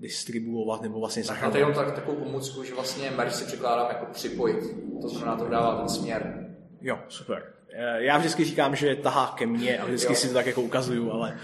[0.00, 1.48] distribuovat nebo vlastně zahrnout.
[1.48, 4.76] Máte jenom tak, takovou pomůcku, že vlastně merge si překládám jako připojit.
[5.02, 6.48] To znamená, to dává ten směr.
[6.80, 7.52] Jo, super.
[7.72, 10.16] Eh, já vždycky říkám, že tahá ke mně a vždycky jo.
[10.16, 11.38] si to tak jako ukazuju, ale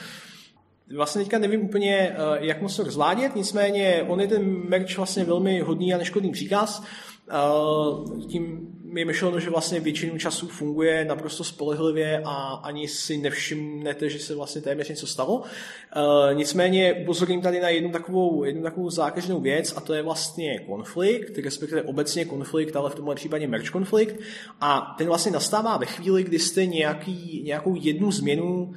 [0.97, 5.25] Vlastně teďka nevím úplně, eh, jak moc to rozvádět, nicméně on je ten merch vlastně
[5.25, 6.83] velmi hodný a neškodný příkaz.
[7.31, 14.09] Eh, tím je myšleno, že vlastně většinu času funguje naprosto spolehlivě a ani si nevšimnete,
[14.09, 15.43] že se vlastně téměř něco stalo.
[15.43, 20.59] Eh, nicméně upozorním tady na jednu takovou, jednu takovou zákeřnou věc a to je vlastně
[20.59, 24.21] konflikt, respektive obecně konflikt, ale v tomhle případě merge konflikt.
[24.61, 28.73] A ten vlastně nastává ve chvíli, kdy jste nějaký, nějakou jednu změnu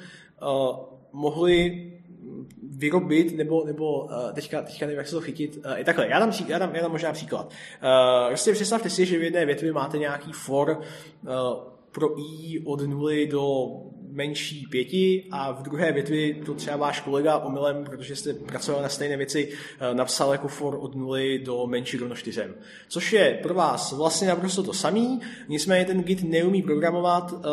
[1.13, 1.91] mohli
[2.81, 5.59] vyrobit, nebo, nebo uh, teďka, teďka nevím, jak se to chytit.
[5.65, 7.45] Uh, je takhle, já dám, já dám, já dám možná příklad.
[7.45, 11.27] Uh, prostě představte si, že v jedné větvi máte nějaký for uh,
[11.91, 13.67] pro i od nuly do
[14.11, 18.89] menší pěti a v druhé větvi to třeba váš kolega omylem, protože jste pracoval na
[18.89, 19.49] stejné věci,
[19.79, 22.55] eh, napsal jako for od nuly do menší rovno čtyřem.
[22.87, 27.47] Což je pro vás vlastně naprosto to samý, nicméně ten Git neumí programovat eh,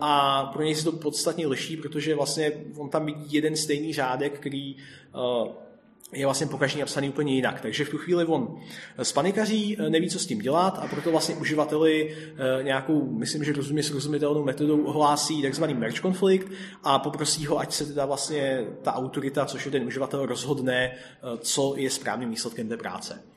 [0.00, 4.38] a pro něj se to podstatně liší, protože vlastně on tam vidí jeden stejný řádek,
[4.38, 5.63] který eh,
[6.12, 7.60] je vlastně po každý napsaný úplně jinak.
[7.60, 8.60] Takže v tu chvíli on
[9.02, 13.82] spanikaří, neví, co s tím dělat a proto vlastně uživateli eh, nějakou, myslím, že rozumně
[13.82, 16.48] srozumitelnou metodou ohlásí takzvaný merge konflikt
[16.82, 21.38] a poprosí ho, ať se teda vlastně ta autorita, což je ten uživatel, rozhodne, eh,
[21.38, 23.33] co je správným výsledkem té práce.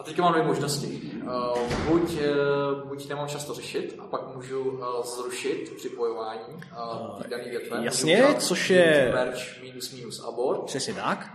[0.00, 1.12] A teďka mám dvě možnosti.
[1.22, 7.44] Uh, buď, uh, buď nemám často řešit a pak můžu uh, zrušit připojování uh, daný
[7.50, 7.84] větve.
[7.84, 9.10] Jasně, což je...
[9.14, 10.64] Merge minus minus abort.
[10.64, 11.30] Přesně tak.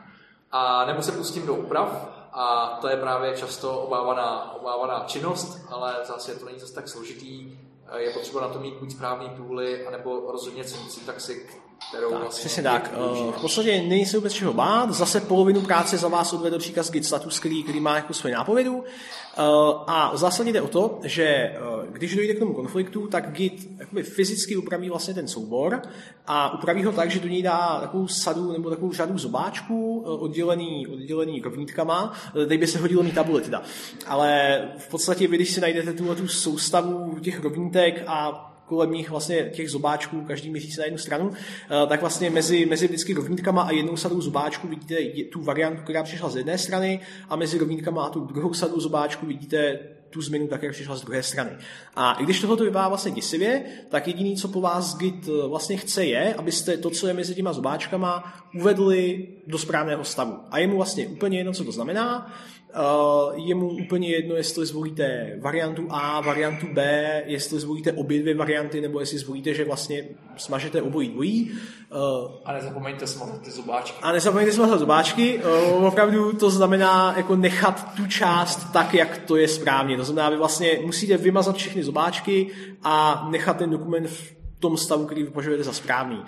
[0.52, 5.96] A nebo se pustím do úprav a to je právě často obávaná, obávaná činnost, ale
[6.04, 7.60] zase to není zase tak složitý.
[7.98, 11.50] Je potřeba na to mít buď správný půly, anebo rozumět syntaxi,
[11.90, 12.94] kterou tak, vlastně přesně tak.
[12.94, 14.92] Eh, v podstatě není se vůbec čeho bát.
[14.92, 18.84] Zase polovinu práce za vás odvedl příkaz git status, který, který má jako svoji nápovědu.
[18.84, 19.42] Eh,
[19.88, 21.58] a v zásadě jde o to, že eh,
[21.92, 25.82] když dojde k tomu konfliktu, tak git jakoby fyzicky upraví vlastně ten soubor
[26.28, 30.88] a upraví ho tak, že do něj dá takovou sadu nebo takovou řadu zobáčků oddělený,
[30.88, 32.14] oddělený rovnítkama.
[32.48, 33.62] Teď by se hodilo mít tabule teda.
[34.08, 39.10] Ale v podstatě vy, když si najdete tuhle tu soustavu těch rovnítek a kolem nich
[39.10, 43.62] vlastně těch zobáčků každý měsíc na jednu stranu, eh, tak vlastně mezi, mezi vždycky rovnítkama
[43.62, 44.96] a jednou sadou zobáčků vidíte
[45.32, 47.00] tu variantu, která přišla z jedné strany
[47.30, 51.24] a mezi rovnítkama a tu druhou sadou zobáčků vidíte tu změnu také přišla z druhé
[51.24, 51.50] strany.
[51.96, 55.78] A i když tohle vypadá vlastně děsivě, tak jediný, co po vás Git eh, vlastně
[55.78, 60.38] chce, je, abyste to, co je mezi těma zobáčkama, uvedli do správného stavu.
[60.52, 62.34] A je mu vlastně úplně jedno, co to znamená.
[62.80, 68.36] Uh, je mu úplně jedno, jestli zvolíte variantu A, variantu B, jestli zvolíte obě dvě
[68.36, 70.06] varianty, nebo jestli zvolíte, že vlastně
[70.38, 71.52] smažete obojí dvojí.
[71.52, 73.98] Uh, a nezapomeňte smazat ty zobáčky.
[74.02, 75.42] A nezapomeňte smazat zobáčky.
[75.74, 79.98] Uh, opravdu to znamená jako nechat tu část tak, jak to je správně.
[79.98, 82.48] To znamená, vy vlastně musíte vymazat všechny zobáčky
[82.84, 86.24] a nechat ten dokument v tom stavu, který vy považujete za správný.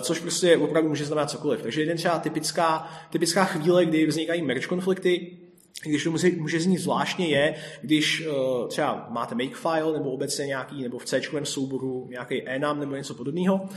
[0.00, 1.62] Což prostě opravdu může znamenat cokoliv.
[1.62, 5.36] Takže jeden třeba typická, typická chvíle, kdy vznikají merge konflikty,
[5.84, 10.82] když to může, může znít zvláštně, je, když uh, třeba máte makefile nebo obecně nějaký,
[10.82, 13.68] nebo v C souboru nějaký enum nebo něco podobného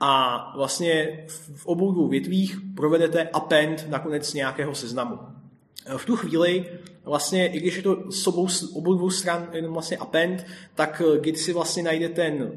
[0.00, 1.24] a vlastně
[1.54, 5.18] v obou dvou větvích provedete append na konec nějakého seznamu.
[5.96, 6.64] V tu chvíli
[7.04, 11.20] vlastně, i když je to s obou, obou dvou stran jenom vlastně append, tak eh,
[11.20, 12.52] Git si vlastně najde ten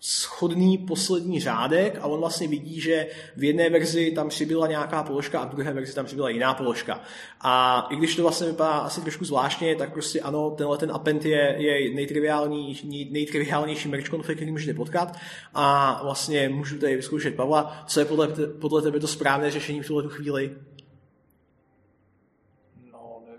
[0.00, 5.40] schodný poslední řádek a on vlastně vidí, že v jedné verzi tam přibyla nějaká položka
[5.40, 7.00] a v druhé verzi tam přibyla jiná položka.
[7.40, 11.24] A i když to vlastně vypadá asi trošku zvláštně, tak prostě ano, tenhle ten append
[11.24, 12.80] je, je nejtriviální,
[13.10, 15.16] nejtriviálnější merge konflikt, který můžete potkat
[15.54, 18.28] a vlastně můžu tady vyzkoušet Pavla, co je podle,
[18.60, 20.50] podle tebe to správné řešení v tuhle chvíli?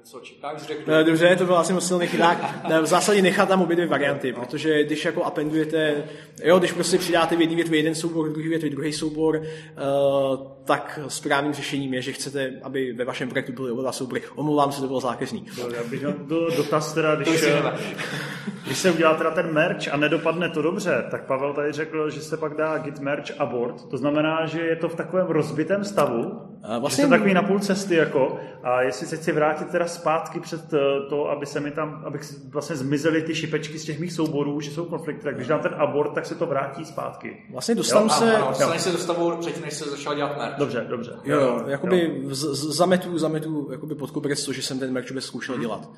[0.08, 0.93] Co čekáš, řeknu.
[0.93, 2.38] No, dobře, to byl asi moc silný chyták.
[2.82, 4.39] V zásadě nechat tam obě dvě varianty, no.
[4.39, 6.03] protože když jako appendujete,
[6.43, 9.43] jo, když prostě přidáte v jedné větvi jeden soubor, v druhé větvi druhý soubor, uh,
[10.66, 14.22] tak správným řešením je, že chcete, aby ve vašem projektu byly oba soubory.
[14.36, 15.45] Omlouvám se, to bylo zákeřný.
[15.76, 16.14] Já bych měl
[16.58, 17.45] dotaz teda, když,
[18.66, 22.22] když se udělá teda ten merch a nedopadne to dobře, tak Pavel tady řekl, že
[22.22, 23.89] se pak dá git merch abort.
[23.89, 26.41] To znamená, že je to v takovém rozbitém stavu,
[26.80, 27.03] vlastně...
[27.03, 30.80] že takový na půl cesty jako, a jestli se chci vrátit teda zpátky před eh,
[31.09, 34.72] to, aby se mi tam, abych vlastně zmizely ty šipečky z těch mých souborů, že
[34.72, 37.45] jsou konflikty, tak když dám ten abort, tak se to vrátí zpátky.
[37.51, 38.36] Vlastně dostanu se...
[38.36, 40.57] Ano, ano, se do stavu předtím, než se začal dělat merch.
[40.57, 41.11] Dobře, dobře.
[41.24, 42.36] Jo, jo, jakoby jo.
[42.36, 45.61] Z, zametu, zametu jakoby pod koberec to, že jsem ten merch vůbec zkoušel hmm.
[45.61, 45.89] dělat.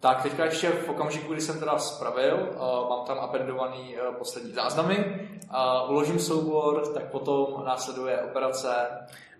[0.00, 4.52] Tak, teďka ještě v okamžiku, kdy jsem teda spravil, uh, mám tam appendovaný uh, poslední
[4.52, 8.68] záznamy, uh, uložím soubor, tak potom následuje operace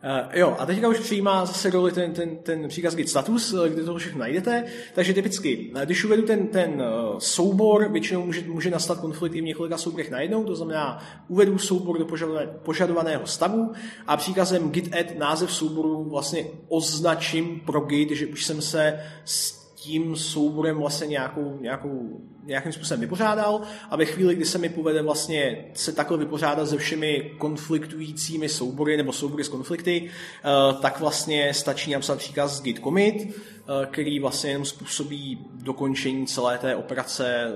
[0.04, 3.68] Uh, jo, a teďka už přijímá zase roli ten, ten, ten příkaz git status, eh,
[3.68, 4.64] kde to všechno najdete.
[4.94, 6.82] Takže typicky, eh, když uvedu ten, ten
[7.18, 11.98] soubor, většinou může, může nastat konflikt i v několika souborech najednou, to znamená, uvedu soubor
[11.98, 12.06] do
[12.62, 13.72] požadovaného stavu
[14.06, 19.61] a příkazem git add název souboru vlastně označím pro git, že už jsem se s
[19.82, 23.60] tím souborem vlastně nějakou, nějakou, nějakým způsobem vypořádal
[23.90, 28.96] a ve chvíli, kdy se mi povede vlastně se takhle vypořádat se všemi konfliktujícími soubory
[28.96, 30.48] nebo soubory s konflikty, eh,
[30.82, 36.76] tak vlastně stačí napsat příkaz git commit, eh, který vlastně jenom způsobí dokončení celé té
[36.76, 37.52] operace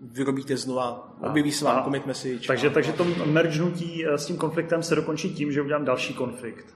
[0.00, 2.46] vyrobíte znova, objeví se vám commit message.
[2.46, 6.74] Takže, takže to mergenutí eh, s tím konfliktem se dokončí tím, že udělám další konflikt.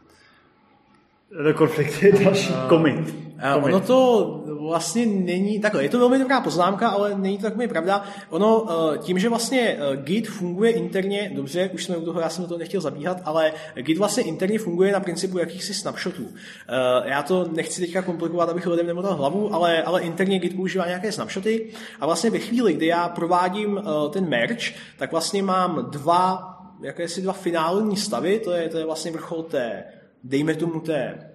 [1.55, 3.15] Konflikt je další commit.
[3.63, 5.83] Ono to vlastně není takhle.
[5.83, 8.05] Je to velmi dobrá poznámka, ale není to tak pravda.
[8.31, 12.29] Ono eh, tím, že vlastně eh, Git funguje interně, dobře, už jsme u toho, já
[12.29, 16.27] jsem do toho nechtěl zabíhat, ale Git vlastně interně funguje na principu jakýchsi snapshotů.
[16.29, 20.87] Eh, já to nechci teďka komplikovat, abych lidem nemotal hlavu, ale, ale interně Git používá
[20.87, 21.71] nějaké snapshoty
[22.01, 26.53] a vlastně ve chvíli, kdy já provádím ten merge, tak vlastně mám dva
[26.83, 29.85] jakési dva finální stavy, to je, to je vlastně vrchol té,
[30.29, 31.31] dejme tomu té,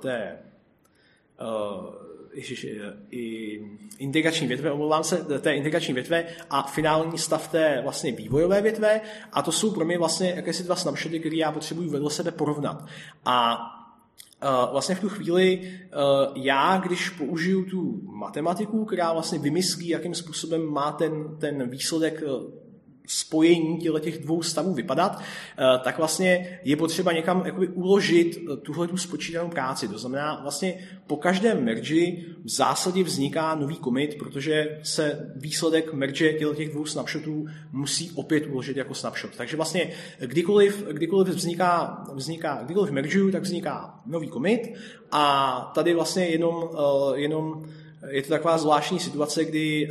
[0.00, 0.38] té
[2.32, 2.66] ježiš,
[3.10, 3.60] i
[3.98, 9.00] integrační větve, omlouvám se, té integrační větve a finální stav té vlastně vývojové větve
[9.32, 12.86] a to jsou pro mě vlastně jakési dva snapshoty, které já potřebuji vedle sebe porovnat.
[13.24, 13.60] A
[14.72, 15.72] vlastně v tu chvíli
[16.34, 22.22] já, když použiju tu matematiku, která vlastně vymyslí, jakým způsobem má ten, ten výsledek
[23.10, 28.88] spojení těch dvou stavů vypadat, eh, tak vlastně je potřeba někam jakoby uložit eh, tuhle
[28.88, 29.88] tu spočítanou práci.
[29.88, 36.32] To znamená, vlastně po každém merži v zásadě vzniká nový commit, protože se výsledek merge
[36.32, 39.30] těch dvou snapshotů musí opět uložit jako snapshot.
[39.36, 44.74] Takže vlastně kdykoliv, kdykoliv vzniká, vzniká kdykoliv mergeu, tak vzniká nový commit
[45.10, 47.64] a tady vlastně jenom, eh, jenom
[48.10, 49.88] je to taková zvláštní situace, kdy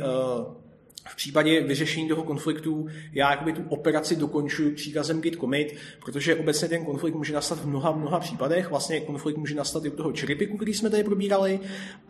[1.10, 6.68] v případě vyřešení toho konfliktu já jakoby tu operaci dokončuji příkazem git commit, protože obecně
[6.68, 8.70] ten konflikt může nastat v mnoha, mnoha případech.
[8.70, 11.60] Vlastně konflikt může nastat i u toho cherrypicku, který jsme tady probírali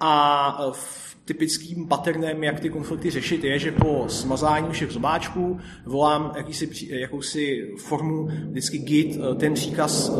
[0.01, 6.33] a v typickým patternem, jak ty konflikty řešit, je, že po smazání všech zobáčků volám
[6.37, 10.13] jakýsi, jakousi formu vždycky git, ten příkaz,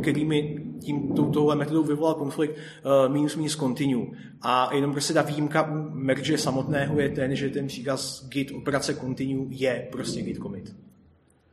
[0.00, 4.06] který mi tím, touhle metodou vyvolal konflikt uh, minus minus continue.
[4.42, 8.94] A jenom prostě ta výjimka u merge samotného je ten, že ten příkaz git operace
[8.94, 10.76] continue je prostě git commit.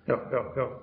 [0.07, 0.79] Jo, jo, jo.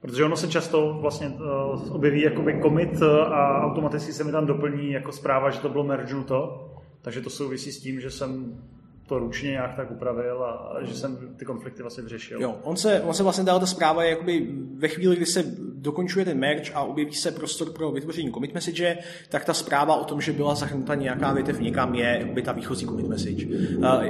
[0.00, 4.46] Protože ono se často vlastně uh, objeví jakoby commit uh, a automaticky se mi tam
[4.46, 6.70] doplní jako zpráva, že to bylo mergenuto.
[7.02, 8.60] Takže to souvisí s tím, že jsem
[9.06, 12.42] to ručně nějak tak upravil a, a že jsem ty konflikty vlastně vyřešil.
[12.42, 15.44] Jo, on se, on se vlastně dal ta zpráva je jakoby ve chvíli, kdy se
[15.74, 18.98] dokončuje ten merge a objeví se prostor pro vytvoření commit message,
[19.28, 22.86] tak ta zpráva o tom, že byla zahrnuta nějaká větev někam, je jakoby ta výchozí
[22.86, 23.46] commit message.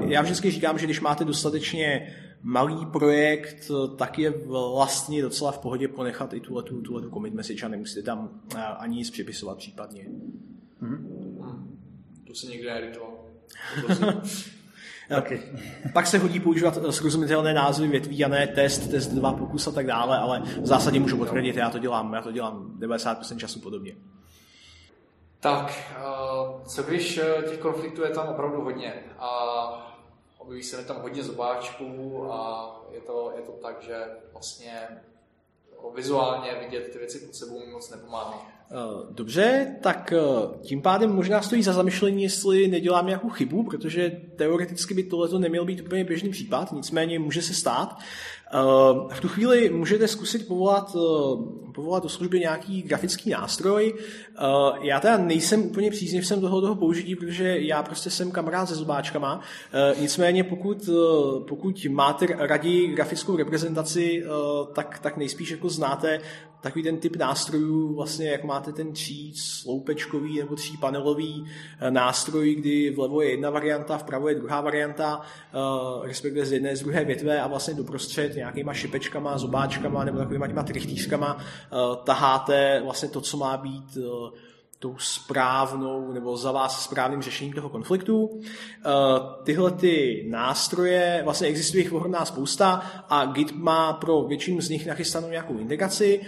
[0.06, 4.34] Já vždycky říkám, že když máte dostatečně malý projekt, tak je
[4.74, 8.40] vlastně docela v pohodě ponechat i tuhle, tuhle commit message a nemusíte tam
[8.78, 10.06] ani nic připisovat případně.
[10.82, 11.66] Mm-hmm.
[12.26, 13.10] To se nikdy needitoval.
[15.18, 15.40] Okay.
[15.92, 19.86] Pak se hodí používat srozumitelné názvy větví a ne test, test 2, pokus a tak
[19.86, 23.96] dále, ale v zásadě můžu potvrdit, já to dělám, já to dělám 90% času podobně.
[25.40, 29.30] Tak, eh, co když eh, těch konfliktů je tam opravdu hodně a
[30.38, 34.88] objeví se mi tam hodně zobáčků a je to, je to tak, že vlastně
[35.70, 38.46] jako vizuálně vidět ty věci pod sebou moc nepomáhá.
[38.70, 38.76] Eh,
[39.10, 40.12] dobře, tak
[40.62, 45.64] tím pádem možná stojí za zamyšlení, jestli nedělám nějakou chybu, protože teoreticky by tohle neměl
[45.64, 47.98] být úplně běžný případ, nicméně může se stát.
[49.10, 50.96] V tu chvíli můžete zkusit povolat,
[51.74, 53.94] povolat do služby nějaký grafický nástroj.
[54.82, 59.40] Já teda nejsem úplně příznivcem toho, toho použití, protože já prostě jsem kamarád se zobáčkama.
[60.00, 60.88] Nicméně pokud,
[61.48, 64.24] pokud máte raději grafickou reprezentaci,
[64.72, 66.20] tak, tak nejspíš jako znáte
[66.64, 71.46] takový ten typ nástrojů, vlastně jak máte ten tří sloupečkový nebo tří panelový
[71.90, 75.20] nástroj, kdy vlevo je jedna varianta, vpravo je druhá varianta,
[76.02, 80.62] respektive z jedné z druhé větve a vlastně doprostřed nějakýma šipečkama, zobáčkama nebo takovýma těma
[80.62, 84.53] trichtýřkama eh, taháte vlastně to, co má být eh,
[84.84, 88.30] tou správnou nebo za vás správným řešením toho konfliktu.
[88.40, 88.90] Eh,
[89.44, 94.86] tyhle ty nástroje, vlastně existuje jich ohromná spousta a Git má pro většinu z nich
[94.86, 96.20] nachystanou nějakou integraci.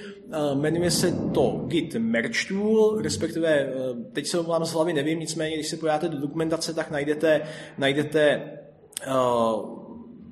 [0.54, 3.72] Jmenuje se to Git Merge Tool, respektive
[4.12, 7.42] teď se vám z hlavy nevím, nicméně když se pojáte do dokumentace, tak najdete,
[7.78, 8.42] najdete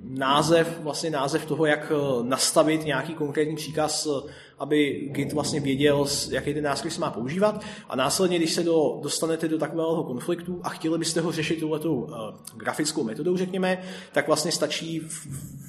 [0.04, 6.06] název, vlastně název toho, jak eh, nastavit nějaký konkrétní příkaz, eh, aby Git vlastně věděl,
[6.30, 7.64] jaký ten nástroj se má používat.
[7.88, 11.94] A následně, když se do, dostanete do takového konfliktu a chtěli byste ho řešit touhletou
[11.94, 12.10] uh,
[12.56, 13.82] grafickou metodou, řekněme,
[14.12, 15.26] tak vlastně stačí v,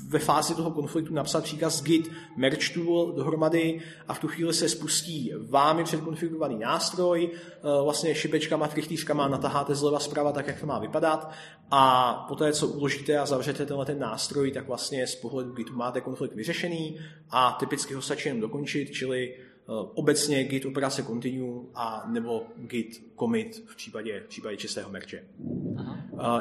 [0.09, 4.69] ve fázi toho konfliktu napsat příkaz git merge tool dohromady a v tu chvíli se
[4.69, 10.79] spustí vámi předkonfigurovaný nástroj, uh, vlastně šipečkama, trichtýřkama nataháte zleva zprava tak, jak to má
[10.79, 11.31] vypadat.
[11.71, 16.01] A poté, co uložíte a zavřete tenhle ten nástroj, tak vlastně z pohledu Gitu máte
[16.01, 16.99] konflikt vyřešený
[17.35, 19.35] a typicky ho stačí dokončit, čili
[19.67, 25.23] uh, obecně git operace continue a nebo git commit v případě, v případě čistého merče.
[25.39, 25.95] Uh,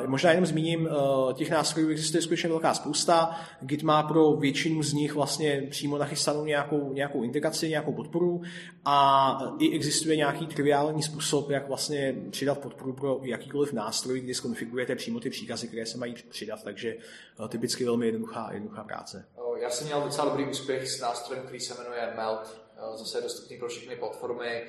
[0.07, 3.41] možná jenom zmíním, uh, těch nástrojů existuje skutečně velká spousta.
[3.61, 8.43] Git má pro většinu z nich vlastně přímo nachystanou nějakou, nějakou integraci, nějakou podporu
[8.85, 14.97] a i existuje nějaký triviální způsob, jak vlastně přidat podporu pro jakýkoliv nástroj, kdy skonfigurujete
[14.97, 16.97] přímo ty příkazy, které se mají přidat, takže
[17.41, 19.27] uh, typicky velmi jednoduchá, jednoduchá práce.
[19.63, 22.65] Já jsem měl docela dobrý úspěch s nástrojem, který se jmenuje Melt.
[22.95, 24.63] Zase je dostupný pro všechny platformy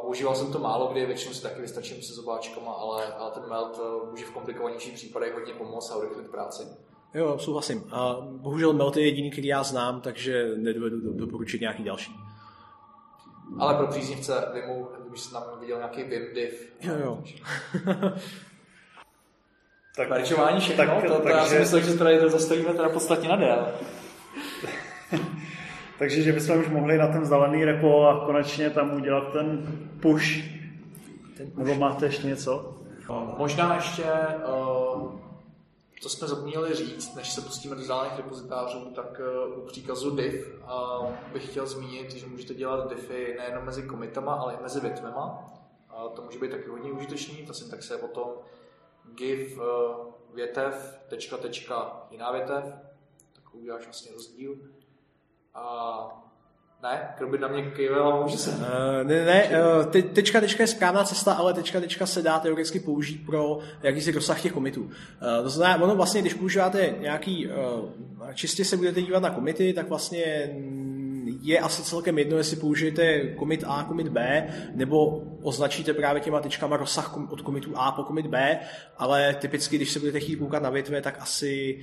[0.00, 3.80] používal jsem to málo kdy, většinou si taky vystačím se zobáčkama, ale, ale ten melt
[3.80, 6.62] eh, může v komplikovanějších případech hodně pomoct a urychlit práci.
[7.14, 7.84] Jo, souhlasím.
[7.92, 12.12] A bohužel Melt je jediný, který já znám, takže nedovedu doporučit nějaký další.
[13.58, 16.72] Ale pro příznivce Vimu, kdyby jsi tam viděl nějaký Vim div.
[16.80, 17.22] Jo, jo.
[19.96, 21.38] tak, Paričování všechno, tak, to, to takže...
[21.38, 23.74] já si myslím, že tady to zastavíme teda podstatně na déle.
[25.98, 29.66] Takže že bychom už mohli na ten zelený repo a konečně tam udělat ten
[30.02, 30.26] push.
[31.36, 31.56] Ten push.
[31.56, 32.78] Nebo máte ještě něco?
[33.08, 35.20] No, možná ještě, uh,
[36.00, 40.60] co jsme zapomněli říct, než se pustíme do zelených repozitářů, tak uh, u příkazu div
[40.62, 45.44] uh, bych chtěl zmínit, že můžete dělat diffy nejenom mezi komitama, ale i mezi větvema.
[46.04, 48.28] Uh, to může být taky hodně užitečný, ta syntaxe je potom
[49.14, 49.62] give uh,
[50.34, 52.64] větev, tečka, tečka, jiná větev,
[53.32, 54.56] tak uděláš vlastně rozdíl.
[55.54, 56.24] A
[56.82, 58.50] ne, by na mě kejvel a může se...
[58.50, 58.56] Uh,
[59.02, 62.80] ne, ne, uh, te, tečka, tečka je správná cesta, ale tečka, tečka se dá teoreticky
[62.80, 64.82] použít pro jakýsi rozsah těch komitů.
[64.82, 64.90] Uh,
[65.42, 67.52] to znamená, ono vlastně, když používáte nějaký, uh,
[68.34, 70.50] čistě se budete dívat na komity, tak vlastně
[71.40, 76.76] je asi celkem jedno, jestli použijete komit A, komit B, nebo označíte právě těma tečkama
[76.76, 78.58] rozsah od komitu A po komit B,
[78.98, 81.80] ale typicky, když se budete chtít koukat na větve, tak asi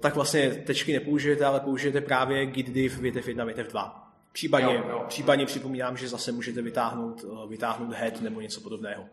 [0.00, 4.12] tak vlastně tečky nepoužijete, ale použijete právě git div větev 1, větev 2.
[4.32, 5.04] Případně, jo, jo.
[5.08, 9.04] případně připomínám, že zase můžete vytáhnout, uh, vytáhnout head nebo něco podobného.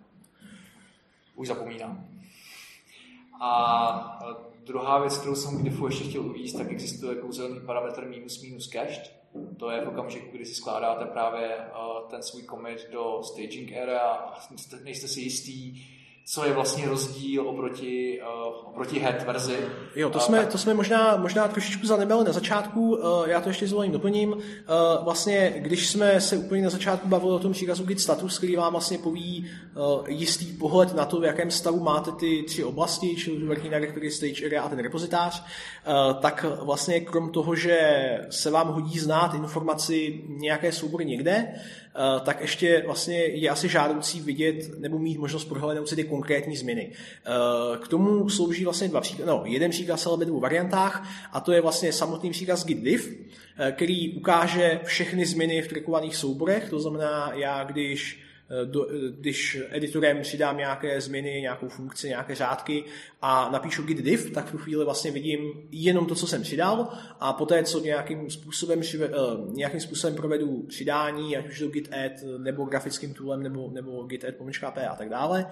[1.36, 2.08] Už zapomínám.
[3.42, 4.20] A
[4.66, 8.70] druhá věc, kterou jsem k diffu ještě chtěl uvíct, tak existuje kouzelný parametr minus minus
[8.70, 9.12] cached.
[9.58, 11.58] To je v okamžiku, kdy si skládáte právě
[12.10, 14.40] ten svůj commit do staging area a
[14.84, 15.86] nejste si jistý,
[16.26, 19.58] co je vlastně rozdíl oproti, uh, oproti head verzi.
[19.96, 23.68] Jo, to jsme, to jsme možná, možná trošičku zanebali na začátku, uh, já to ještě
[23.68, 24.34] zvolím doplním.
[24.34, 24.40] Uh,
[25.04, 28.72] vlastně, když jsme se úplně na začátku bavili o tom příkazu git status, který vám
[28.72, 33.46] vlastně poví uh, jistý pohled na to, v jakém stavu máte ty tři oblasti, čili
[33.46, 37.80] working directory, stage area a ten repozitář, uh, tak vlastně krom toho, že
[38.30, 41.54] se vám hodí znát informaci nějaké soubory někde,
[42.24, 46.91] tak ještě vlastně je asi žádoucí vidět nebo mít možnost prohlédnout si ty konkrétní změny.
[47.80, 51.52] K tomu slouží vlastně dva příklady, no, jeden příklad se ve dvou variantách a to
[51.52, 53.18] je vlastně samotný příklad git div,
[53.72, 58.23] který ukáže všechny změny v trackovaných souborech, to znamená, já když Eh,
[58.66, 62.84] do, eh, když editorem přidám nějaké změny, nějakou funkci, nějaké řádky
[63.22, 65.39] a napíšu git div, tak v tu chvíli vlastně vidím
[65.72, 66.88] jenom to, co jsem přidal
[67.20, 72.24] a poté, co nějakým způsobem, uh, nějakým způsobem provedu přidání, ať už to git add
[72.38, 75.45] nebo grafickým toolem nebo, nebo git add pomůžka p a tak dále,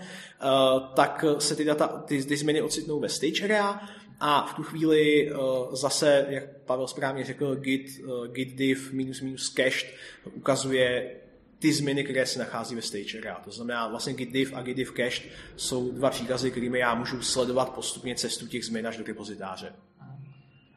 [0.95, 3.81] tak se ty, data, ty, ty změny ocitnou ve stage area
[4.19, 5.31] a v tu chvíli
[5.71, 9.87] zase, jak Pavel správně řekl, git, git div minus minus cached
[10.33, 11.20] ukazuje
[11.61, 13.41] ty změny, které se nachází ve stage area.
[13.43, 18.15] To znamená, vlastně gitdiff a gitdiff cache jsou dva příkazy, kterými já můžu sledovat postupně
[18.15, 19.73] cestu těch změn až do repozitáře.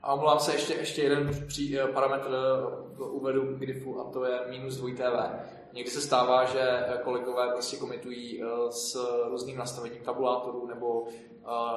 [0.03, 4.24] A omlouvám se, ještě, ještě jeden pří, eh, parametr eh, uvedu k diffu a to
[4.24, 5.30] je minus 2 TV.
[5.72, 8.97] Někdy se stává, že eh, kolegové prostě komitují s
[9.30, 11.07] různým nastavením tabulátorů nebo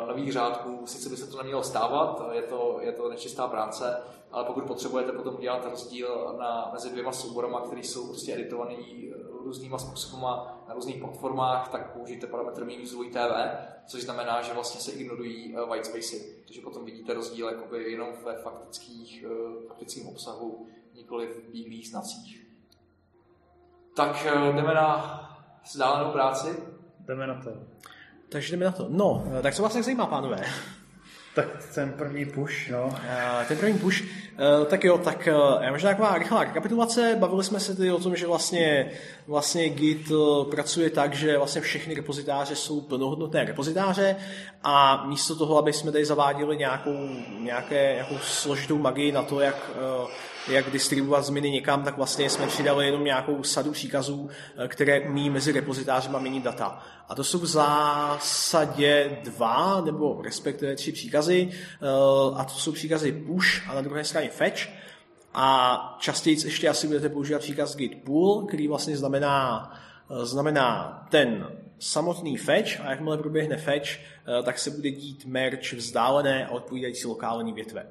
[0.07, 0.81] nových řádků.
[0.85, 3.97] Sice by se to nemělo stávat, je to, je to nečistá práce,
[4.32, 9.13] ale pokud potřebujete potom udělat rozdíl na, mezi dvěma souborama, které jsou prostě editovaný
[9.47, 10.25] různýma způsoby
[10.67, 13.34] na různých platformách, tak použijte parametr minus TV,
[13.86, 16.19] což znamená, že vlastně se ignorují uh, white spacey.
[16.45, 22.47] Takže potom vidíte rozdíl jakoby jenom ve faktických, uh, faktickém obsahu, nikoli v bílých znacích.
[23.95, 25.19] Tak jdeme na
[25.63, 26.63] vzdálenou práci.
[26.99, 27.49] Jdeme na to.
[28.30, 28.86] Takže jdeme na to.
[28.89, 30.43] No, tak co vás tak zajímá, pánové?
[31.38, 32.95] Tak ten první push, no.
[33.47, 34.03] Ten první push,
[34.65, 35.27] tak jo, tak
[35.71, 37.15] možná taková rychlá rekapitulace.
[37.19, 38.91] Bavili jsme se tedy o tom, že vlastně,
[39.27, 40.11] vlastně Git
[40.51, 44.15] pracuje tak, že vlastně všechny repozitáře jsou plnohodnotné repozitáře
[44.63, 47.09] a místo toho, aby jsme tady zaváděli nějakou,
[47.39, 49.71] nějaké, nějakou složitou magii na to, jak
[50.49, 55.29] jak distribuovat změny někam, tak vlastně jsme přidali jenom nějakou sadu příkazů, eh, které umí
[55.29, 56.83] mezi repozitářem měnit data.
[57.09, 61.85] A to jsou v zásadě dva, nebo respektive tři příkazy, eh,
[62.35, 64.69] a to jsou příkazy push a na druhé straně fetch.
[65.33, 69.71] A častěji ještě asi budete používat příkaz git pull, který vlastně znamená,
[70.09, 71.47] eh, znamená ten
[71.79, 73.89] samotný fetch a jakmile proběhne fetch,
[74.43, 77.87] tak se bude dít merge vzdálené a odpovídající lokální větve.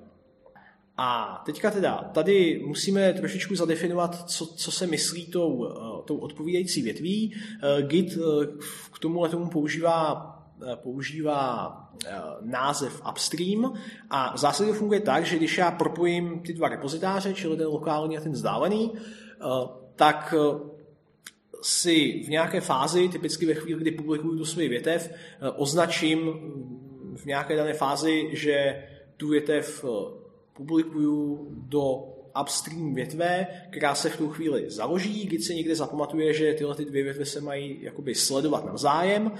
[0.99, 6.83] A teďka teda, tady musíme trošičku zadefinovat, co, co se myslí tou, eh, tou odpovídající
[6.83, 7.35] větví.
[7.63, 8.47] Eh, Git eh,
[8.95, 10.33] k tomu tomu používá
[10.75, 11.83] používá
[12.41, 13.75] název upstream
[14.11, 18.19] a v zásadě funguje tak, že když já propojím ty dva repozitáře, čili ten lokální
[18.19, 18.93] a ten vzdálený,
[19.97, 20.35] tak
[21.63, 25.11] si v nějaké fázi, typicky ve chvíli, kdy publikuju tu svůj větev,
[25.57, 26.33] označím
[27.17, 28.85] v nějaké dané fázi, že
[29.17, 29.85] tu větev
[30.57, 36.55] publikuju do upstream větve, která se v tu chvíli založí, Git se někde zapamatuje, že
[36.55, 39.33] tyhle ty dvě větve se mají jakoby sledovat navzájem.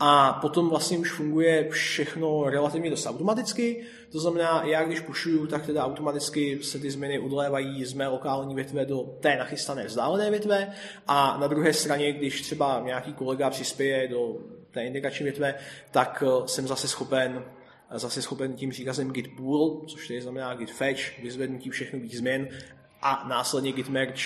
[0.00, 5.66] A potom vlastně už funguje všechno relativně dost automaticky, to znamená, já když pušuju, tak
[5.66, 10.72] teda automaticky se ty změny odlévají z mé lokální větve do té nachystané vzdálené větve.
[11.06, 14.36] A na druhé straně, když třeba nějaký kolega přispěje do
[14.70, 15.54] té indikační větve,
[15.90, 17.44] tak eh, jsem zase schopen
[17.98, 22.48] zase schopen tím příkazem git pull, což tedy znamená git fetch, vyzvednutí všech nových změn
[23.02, 24.22] a následně git merge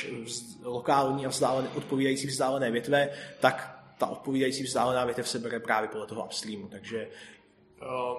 [0.63, 3.09] lokální a vzdálené, odpovídající vzdálené větve,
[3.41, 6.69] tak ta odpovídající vzdálená větev se bere právě podle toho upstreamu.
[6.69, 7.09] Takže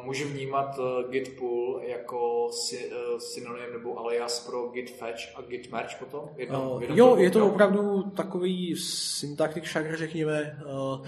[0.03, 5.41] můžu vnímat uh, git pull jako sy, uh, synonym nebo alias pro git fetch a
[5.41, 6.29] git merge potom?
[6.37, 10.99] Jedno, uh, jo, je to opravdu takový syntaktik šagr, řekněme, uh,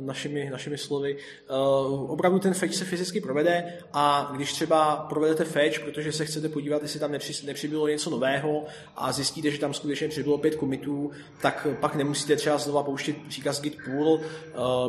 [0.00, 1.16] našimi, našimi slovy.
[1.50, 6.48] Uh, opravdu ten fetch se fyzicky provede a když třeba provedete fetch, protože se chcete
[6.48, 8.64] podívat, jestli tam nepři, nepřibylo něco nového
[8.96, 11.10] a zjistíte, že tam skutečně přibylo pět komitů,
[11.42, 14.20] tak pak nemusíte třeba znova pouštět příkaz git pull, uh,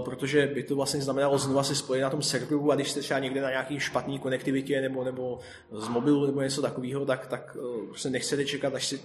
[0.05, 3.19] protože by to vlastně znamenalo znova se spojit na tom serveru a když jste třeba
[3.19, 5.39] někde na nějaký špatný konektivitě nebo, nebo
[5.71, 9.01] z mobilu nebo něco takového, tak, tak uh, se nechcete čekat, až si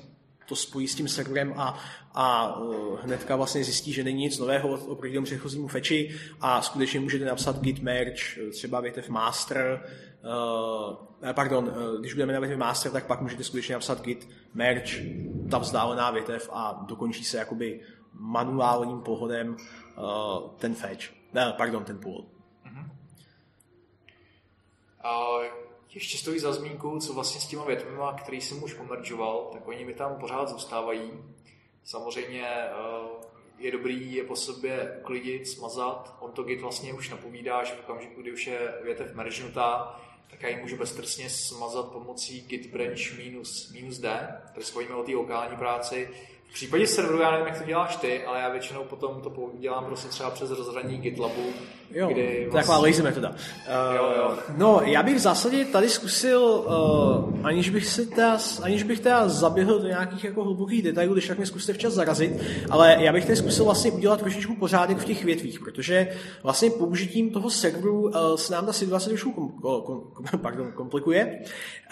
[0.48, 1.78] to spojí s tím serverem a,
[2.14, 7.00] a uh, hnedka vlastně zjistí, že není nic nového oproti tomu předchozímu fetchi a skutečně
[7.00, 8.22] můžete napsat git merge,
[8.52, 9.86] třeba větev master,
[10.24, 15.04] uh, pardon, když budeme na větev master, tak pak můžete skutečně napsat git merge,
[15.50, 17.80] ta vzdálená větev a dokončí se jakoby
[18.12, 22.37] manuálním pohodem uh, ten fetch, ne, pardon, ten pool.
[25.02, 25.38] A
[25.94, 29.84] ještě stojí za zmínku, co vlastně s těma větvema, který jsem už pomeržoval, tak oni
[29.84, 31.12] mi tam pořád zůstávají.
[31.84, 32.70] Samozřejmě eh,
[33.58, 36.16] je dobrý je po sobě uklidit, smazat.
[36.20, 40.42] On to Git vlastně už napovídá, že v okamžiku, kdy už je větev meržnutá, tak
[40.42, 45.12] já ji můžu beztrestně smazat pomocí git branch minus, minus d, tady spojíme o té
[45.12, 46.10] lokální práci.
[46.48, 49.84] V případě serveru já nevím, jak to děláš ty, ale já většinou potom to dělám
[49.84, 51.52] prostě třeba přes rozhraní GitLabu,
[51.90, 52.60] Jo, kdy vlastně...
[52.60, 53.28] taková lazy metoda.
[53.28, 54.38] Uh, jo, jo.
[54.56, 59.28] No, já bych v zásadě tady zkusil, uh, aniž bych si teda, aniž bych teda
[59.28, 62.32] zaběhl do nějakých jako hlubokých detailů, když tak mě zkuste včas zarazit,
[62.70, 66.08] ale já bych tady zkusil vlastně udělat trošičku pořádek v těch větvích, protože
[66.42, 71.38] vlastně použitím toho serveru uh, se nám ta situace trošku kom, kom, kom, pardon, komplikuje.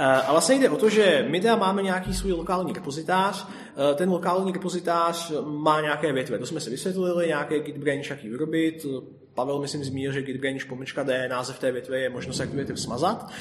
[0.01, 3.47] Uh, a vlastně jde o to, že my teda máme nějaký svůj lokální repozitář,
[3.95, 8.87] ten lokální repozitář má nějaké větve, to jsme si vysvětlili, nějaké git branch, jaký vyrobit,
[9.35, 12.57] Pavel, myslím, zmínil, že git branch pomlčka D, název té větve je možnost jak tu
[12.57, 13.33] větev smazat.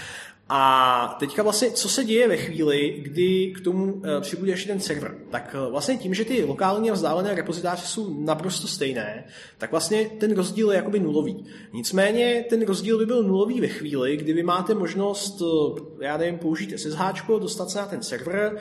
[0.50, 4.80] A teďka vlastně, co se děje ve chvíli, kdy k tomu uh, přibude ještě ten
[4.80, 5.18] server?
[5.30, 9.24] Tak uh, vlastně tím, že ty lokální a vzdálené repozitáře jsou naprosto stejné,
[9.58, 11.46] tak vlastně ten rozdíl je jakoby nulový.
[11.74, 16.38] Nicméně ten rozdíl by byl nulový ve chvíli, kdy vy máte možnost, uh, já nevím,
[16.40, 18.58] použít SSH, dostat se na ten server,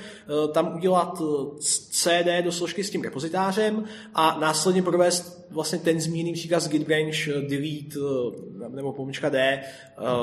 [0.53, 1.23] tam udělat
[1.91, 7.27] CD do složky s tím repozitářem a následně provést vlastně ten zmíněný příkaz git branch
[7.27, 7.99] delete
[8.69, 9.63] nebo pomůčka D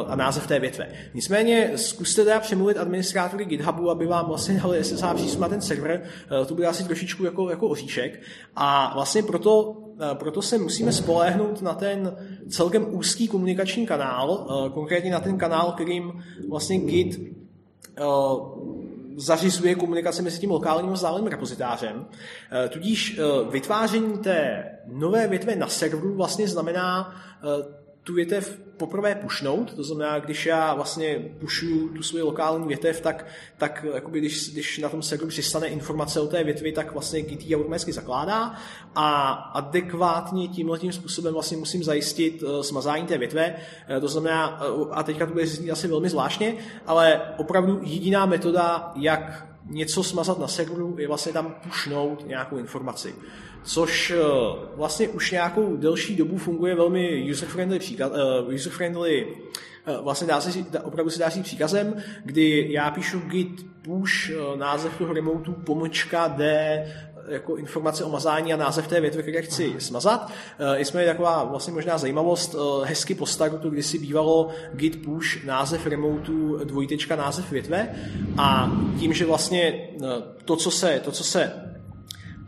[0.07, 0.88] a název té větve.
[1.14, 5.62] Nicméně Nicméně zkuste teda přemluvit administrátory GitHubu, aby vám vlastně dali SSH přístup na ten
[5.62, 6.04] server.
[6.41, 8.22] Eh, to bude asi trošičku jako, jako oříšek.
[8.56, 9.78] A vlastně proto,
[10.12, 12.18] eh, proto se musíme spolehnout na ten
[12.49, 17.20] celkem úzký komunikační kanál, eh, konkrétně na ten kanál, kterým vlastně Git
[19.16, 22.06] zařizuje komunikaci mezi tím lokálním a vzdáleným repozitářem.
[22.70, 27.16] Tudíž vytváření té nové větve na serveru vlastně znamená
[28.04, 33.26] tu větev poprvé pušnout, to znamená, když já vlastně pušuju tu svoji lokální větev, tak,
[33.58, 37.56] tak jakoby když, když na tom serveru přistane informace o té větvi, tak vlastně ji
[37.56, 38.54] automaticky zakládá
[38.95, 44.66] a adekvátně tímhle tím způsobem vlastně musím zajistit uh, smazání té větve, uh, to znamená,
[44.72, 46.56] uh, a teďka to bude znít asi velmi zvláštně,
[46.88, 53.16] ale opravdu jediná metoda, jak něco smazat na serveru, je vlastně tam pušnout nějakou informaci.
[53.64, 54.24] Což eh,
[54.76, 60.60] vlastně už nějakou delší dobu funguje velmi user-friendly, příkaz, uh, user-friendly uh, vlastně dá se,
[60.84, 66.44] opravdu se dá říct příkazem, kdy já píšu git push název toho remotu pomlčka d
[67.32, 70.32] jako informace o mazání a název té větve, které chci smazat.
[70.76, 77.16] Jsme taková vlastně možná zajímavost, hezky po startu kdysi bývalo git push název remotu dvojtečka
[77.16, 77.96] název větve
[78.38, 79.90] a tím, že vlastně
[80.46, 81.71] to, co se, to, co se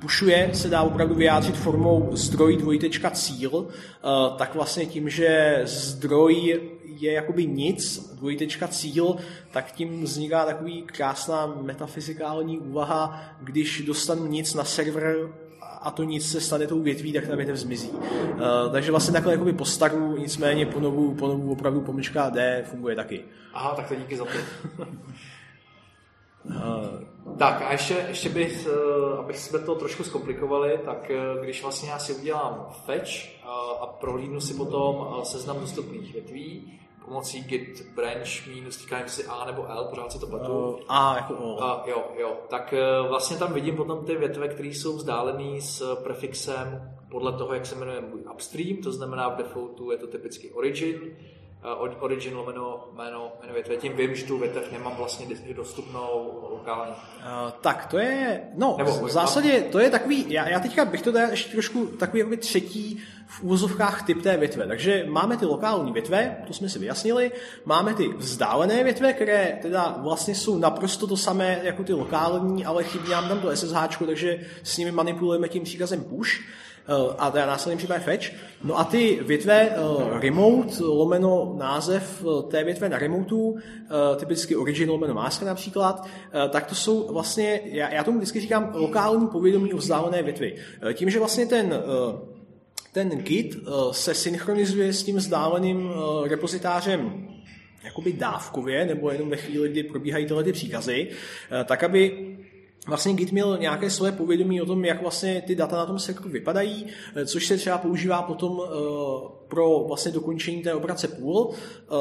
[0.03, 6.61] pušuje, se dá opravdu vyjádřit formou zdroj dvojtečka cíl, eh, tak vlastně tím, že zdroj
[6.85, 9.15] je jakoby nic, dvojtečka cíl,
[9.51, 15.29] tak tím vzniká takový krásná metafyzikální úvaha, když dostanu nic na server
[15.81, 17.89] a to nic se stane tou větví, tak ta větev zmizí.
[17.89, 17.99] Uh,
[18.71, 22.95] takže vlastně takhle jakoby po staru, nicméně po novu, po novu opravdu pomlčka D funguje
[22.95, 23.23] taky.
[23.53, 24.31] Aha, tak to díky za to.
[26.45, 31.61] Uh, tak a ještě, ještě bych, uh, abych jsme to trošku zkomplikovali, tak uh, když
[31.61, 33.11] vlastně já si udělám fetch
[33.81, 39.65] a prohlídnu si potom seznam dostupných větví, pomocí git branch minus týkající si A nebo
[39.67, 40.69] L, pořád si to pletu.
[40.69, 41.53] Uh, A jako O.
[41.55, 42.37] Uh, jo, jo.
[42.49, 42.73] Tak
[43.07, 47.75] vlastně tam vidím potom ty větve, které jsou vzdálené s prefixem podle toho, jak se
[47.75, 50.99] jmenuje můj upstream, to znamená v defaultu je to typicky origin,
[51.99, 53.75] origin lomeno jméno, jméno větve.
[53.75, 56.91] Tím vím, že tu větev nemám vlastně dostupnou lokálně.
[56.91, 61.01] Uh, tak to je, no Nebo, v zásadě to je takový, já, já teďka bych
[61.01, 64.67] to dal ještě trošku takový jakoby třetí v úvozovkách typ té větve.
[64.67, 67.31] Takže máme ty lokální větve, to jsme si vyjasnili,
[67.65, 72.83] máme ty vzdálené větve, které teda vlastně jsou naprosto to samé jako ty lokální, ale
[72.83, 76.41] chybí nám tam to SSH, takže s nimi manipulujeme tím příkazem push.
[76.87, 78.31] Eh, a teda následně případě fetch.
[78.63, 83.55] No a ty větve uh, remote, lomeno název eh, té větve na remotu,
[84.15, 86.07] typicky origin lomeno master například,
[86.49, 90.55] tak to jsou vlastně, já, já tomu vždycky říkám lokální povědomí o vzdálené větvi.
[90.93, 91.83] Tím, že vlastně ten
[92.91, 93.57] ten Git
[93.91, 95.91] se synchronizuje s tím vzdáleným
[96.23, 97.27] repozitářem
[97.83, 101.07] jakoby dávkově, nebo jenom ve chvíli, kdy probíhají tyhle ty příkazy,
[101.65, 102.32] tak aby
[102.87, 106.29] vlastně Git měl nějaké své povědomí o tom, jak vlastně ty data na tom sektoru
[106.29, 108.69] vypadají, eh, což se třeba používá potom eh,
[109.47, 111.95] pro vlastně dokončení té operace pool, eh,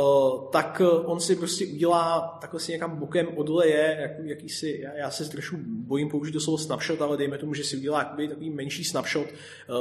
[0.53, 5.29] tak on si prostě udělá takhle si někam bokem odleje, jak, jakýsi, já, já se
[5.29, 8.85] trošku bojím použít do slovo snapshot, ale dejme tomu, že si udělá jakoby takový menší
[8.85, 9.27] snapshot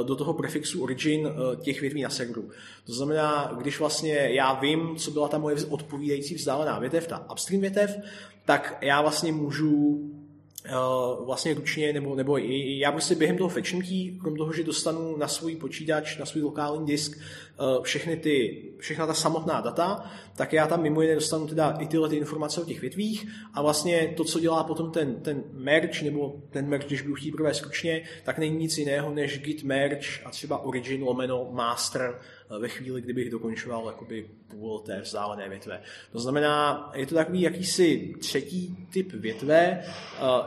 [0.04, 1.30] do toho prefixu origin
[1.62, 2.50] těch větví na serveru.
[2.86, 7.62] To znamená, když vlastně já vím, co byla ta moje odpovídající vzdálená větev, ta upstream
[7.62, 7.98] větev,
[8.46, 10.00] tak já vlastně můžu
[10.66, 15.18] uh, vlastně ručně, nebo, nebo i, já prostě během toho fetchnutí, krom toho, že dostanu
[15.18, 20.54] na svůj počítač, na svůj lokální disk uh, všechny ty, všechna ta samotná data, tak
[20.54, 24.14] já tam mimo jiné dostanu teda i tyhle ty informace o těch větvích a vlastně
[24.18, 28.04] to, co dělá potom ten, ten merge, nebo ten merge, když budu chtít provést ručně,
[28.24, 32.20] tak není nic jiného než git merge a třeba origin lomeno master
[32.60, 35.82] ve chvíli, kdybych dokončoval jakoby půl té vzdálené větve.
[36.12, 39.84] To znamená, je to takový jakýsi třetí typ větve,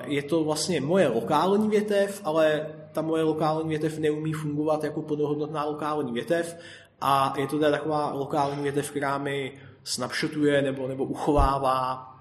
[0.05, 5.65] je to vlastně moje lokální větev, ale ta moje lokální větev neumí fungovat jako plnohodnotná
[5.65, 6.57] lokální větev
[7.01, 9.53] a je to teda taková lokální větev, která mi
[9.85, 12.15] snapshotuje nebo, nebo uchovává,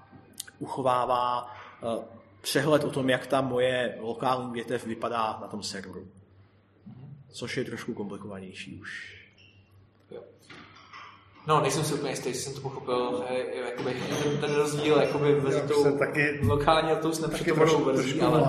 [0.58, 1.50] uchovává
[2.40, 6.08] přehled o tom, jak ta moje lokální větev vypadá na tom serveru.
[7.28, 9.23] Což je trošku komplikovanější už.
[11.46, 13.24] No, nejsem si úplně jistý, jestli jsem to pochopil,
[13.64, 18.42] jakoby, ten, ten rozdíl jakoby, mezi tou taky, lokální a tou snapshotovou verzí, ale,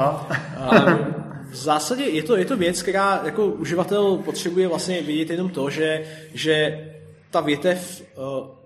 [0.57, 1.13] ale
[1.49, 5.69] v zásadě je to, je to věc, která jako uživatel potřebuje vlastně vidět jenom to,
[5.69, 6.85] že, že
[7.31, 8.15] ta větev eh,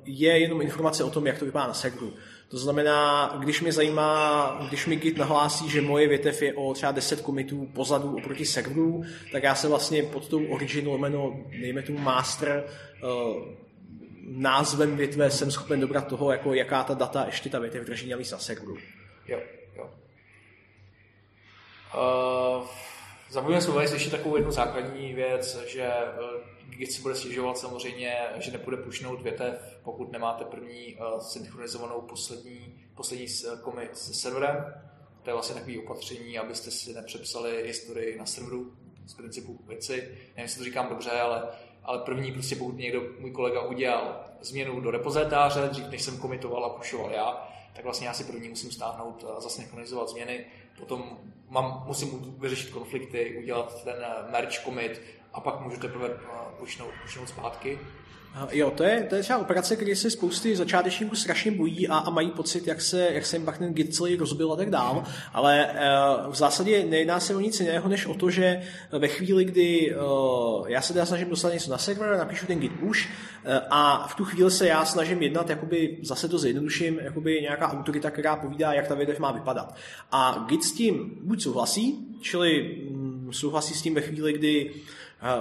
[0.06, 2.14] je jenom informace o tom, jak to vypadá na serveru.
[2.50, 6.92] To znamená, když mě zajímá, když mi Git nahlásí, že moje větev je o třeba
[6.92, 12.00] 10 komitů pozadu oproti serveru, tak já se vlastně pod tou origin lomeno, dejme tomu
[12.00, 12.64] master,
[13.04, 13.44] uh,
[14.24, 18.32] názvem větve jsem schopen dobrat toho, jako jaká ta data ještě ta větev drží navíc
[18.32, 18.78] na serveru.
[19.28, 19.40] Jo,
[19.78, 19.90] jo.
[21.96, 22.68] Uh,
[23.30, 25.90] Zapomněl jsem uvést ještě takovou jednu základní věc, že
[26.80, 32.80] Git si bude stěžovat samozřejmě, že nebude pušnout větev, pokud nemáte první uh, synchronizovanou poslední,
[32.96, 33.28] poslední
[33.64, 34.74] commit se serverem.
[35.24, 38.74] To je vlastně takové opatření, abyste si nepřepsali historii na serveru
[39.06, 39.96] z principu věci.
[40.02, 41.44] Nevím, jestli to říkám dobře, ale
[41.84, 46.66] ale první prostě pokud někdo, můj kolega udělal změnu do repozitáře, dřív než jsem komitoval
[46.66, 50.46] a pušoval já, tak vlastně já si první musím stáhnout a zasynchronizovat změny,
[50.80, 51.20] potom
[51.50, 53.96] mám, musím vyřešit konflikty, udělat ten
[54.32, 55.02] merge commit
[55.34, 56.10] a pak můžu teprve
[56.60, 57.80] pušnout, pušnout zpátky.
[58.52, 62.10] Jo, to je, to je třeba operace, kde se spousty začátečníků strašně bojí a, a
[62.10, 65.04] mají pocit, jak se, jak se jim pak ten git celý rozbil a tak dál,
[65.34, 65.68] ale
[66.26, 68.62] uh, v zásadě nejedná se o nic jiného, než o to, že
[68.92, 69.96] ve chvíli, kdy
[70.68, 73.08] já se teda snažím dostat něco na server, napíšu ten git push
[73.70, 78.12] a v tu chvíli se já snažím jednat, jakoby, zase to zjednoduším, jakoby nějaká autorita,
[78.12, 79.76] která povídá, jak ta větev má vypadat.
[80.12, 84.82] A git s tím buď souhlasí, čili um, souhlasí s tím ve chvíli, kdy uh,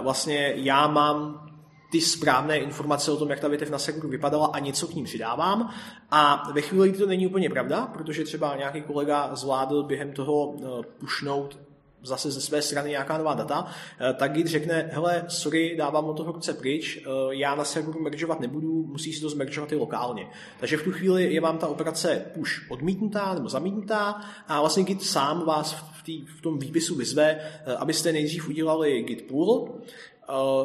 [0.02, 1.44] vlastně já mám
[1.90, 5.04] ty správné informace o tom, jak ta větev na serveru vypadala a něco k ním
[5.04, 5.70] přidávám.
[6.10, 10.54] A ve chvíli, kdy to není úplně pravda, protože třeba nějaký kolega zvládl během toho
[10.56, 11.67] eh, pušnout
[12.02, 13.66] zase ze své strany nějaká nová data,
[14.00, 18.02] eh, tak Git řekne, hele, sorry, dávám od toho ruce pryč, eh, já na serveru
[18.02, 20.30] mergeovat nebudu, musí si to zmergeovat i lokálně.
[20.60, 25.02] Takže v tu chvíli je vám ta operace už odmítnutá nebo zamítnutá a vlastně Git
[25.02, 27.40] sám vás v, tý, v tom výpisu vyzve,
[27.78, 29.80] abyste nejdřív udělali Git pull,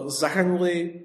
[0.05, 1.01] zahrnuli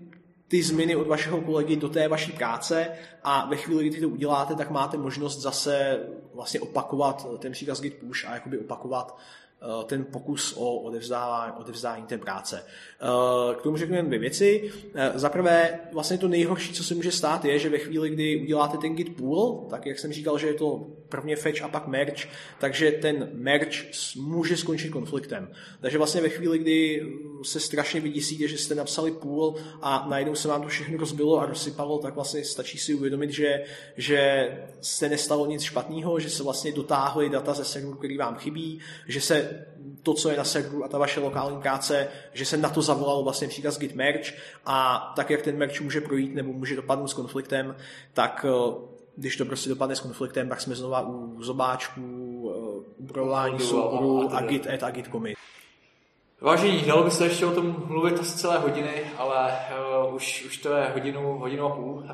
[0.49, 2.89] ty změny od vašeho kolegy do té vaší práce
[3.25, 6.01] a ve chvíli, kdy to uděláte, tak máte možnost zase
[6.35, 9.48] vlastně opakovat ten příkaz git push a jakoby opakovat Eh,
[9.87, 12.65] ten pokus o odevzdávání, odevzdání té práce.
[13.01, 14.71] Eh, k tomu řeknu jen dvě věci.
[14.95, 18.41] Eh, za prvé, vlastně to nejhorší, co se může stát, je, že ve chvíli, kdy
[18.43, 21.87] uděláte ten git pool, tak jak jsem říkal, že je to prvně fetch a pak
[21.87, 22.29] merge,
[22.59, 23.85] takže ten merge
[24.17, 25.51] může skončit konfliktem.
[25.81, 27.07] Takže vlastně ve chvíli, kdy
[27.43, 31.47] se strašně vyděsíte, že jste napsali pool a najednou se vám to všechno rozbilo a
[31.47, 33.65] rozsypalo, tak vlastně stačí si uvědomit, že,
[33.97, 38.81] že se nestalo nic špatného, že se vlastně dotáhly data ze serveru, který vám chybí,
[39.07, 39.48] že se
[40.03, 43.23] to, co je na serveru a ta vaše lokální práce, že se na to zavolal
[43.23, 44.33] vlastně příkaz git merge
[44.67, 47.77] a tak, jak ten merge může projít nebo může dopadnout s konfliktem,
[48.13, 48.75] tak eh,
[49.17, 52.03] když to prostě dopadne s konfliktem, tak jsme znova u zobáčků,
[52.51, 55.39] eh, upravování souboru a git add a git commit.
[56.41, 59.59] Vážení, dalo by se ještě o tom mluvit asi celé hodiny, ale
[60.07, 62.05] uh, už, už to je hodinu, hodinu a půl, uh,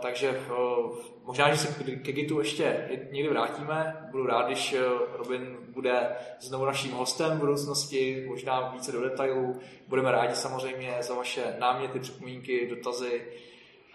[0.00, 0.92] takže uh,
[1.24, 4.08] možná, že se ke Gitu ještě někdy vrátíme.
[4.10, 4.76] Budu rád, když
[5.12, 9.60] Robin bude znovu naším hostem v budoucnosti, možná více do detailů.
[9.88, 13.22] Budeme rádi samozřejmě za vaše náměty, připomínky, dotazy.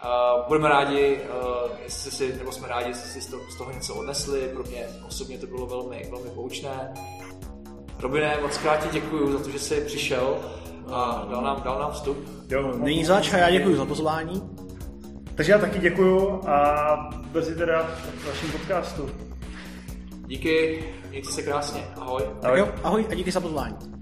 [0.04, 4.48] Uh, budeme rádi, uh, jestli si, nebo jsme rádi, jestli si z toho něco odnesli.
[4.48, 6.94] Pro mě osobně to bylo velmi, velmi poučné.
[8.00, 10.36] Robine, moc krát ti děkuji za to, že jsi přišel
[10.92, 12.28] a dal nám, dal nám vstup.
[12.50, 14.42] Jo, není zač a já děkuji za pozvání.
[15.34, 19.10] Takže já taky děkuji a brzy teda v vašem podcastu.
[20.26, 21.84] Díky, mějte se krásně.
[22.00, 22.22] Ahoj.
[22.22, 22.40] Ahoj.
[22.40, 23.97] Tak jo, ahoj a díky za pozvání.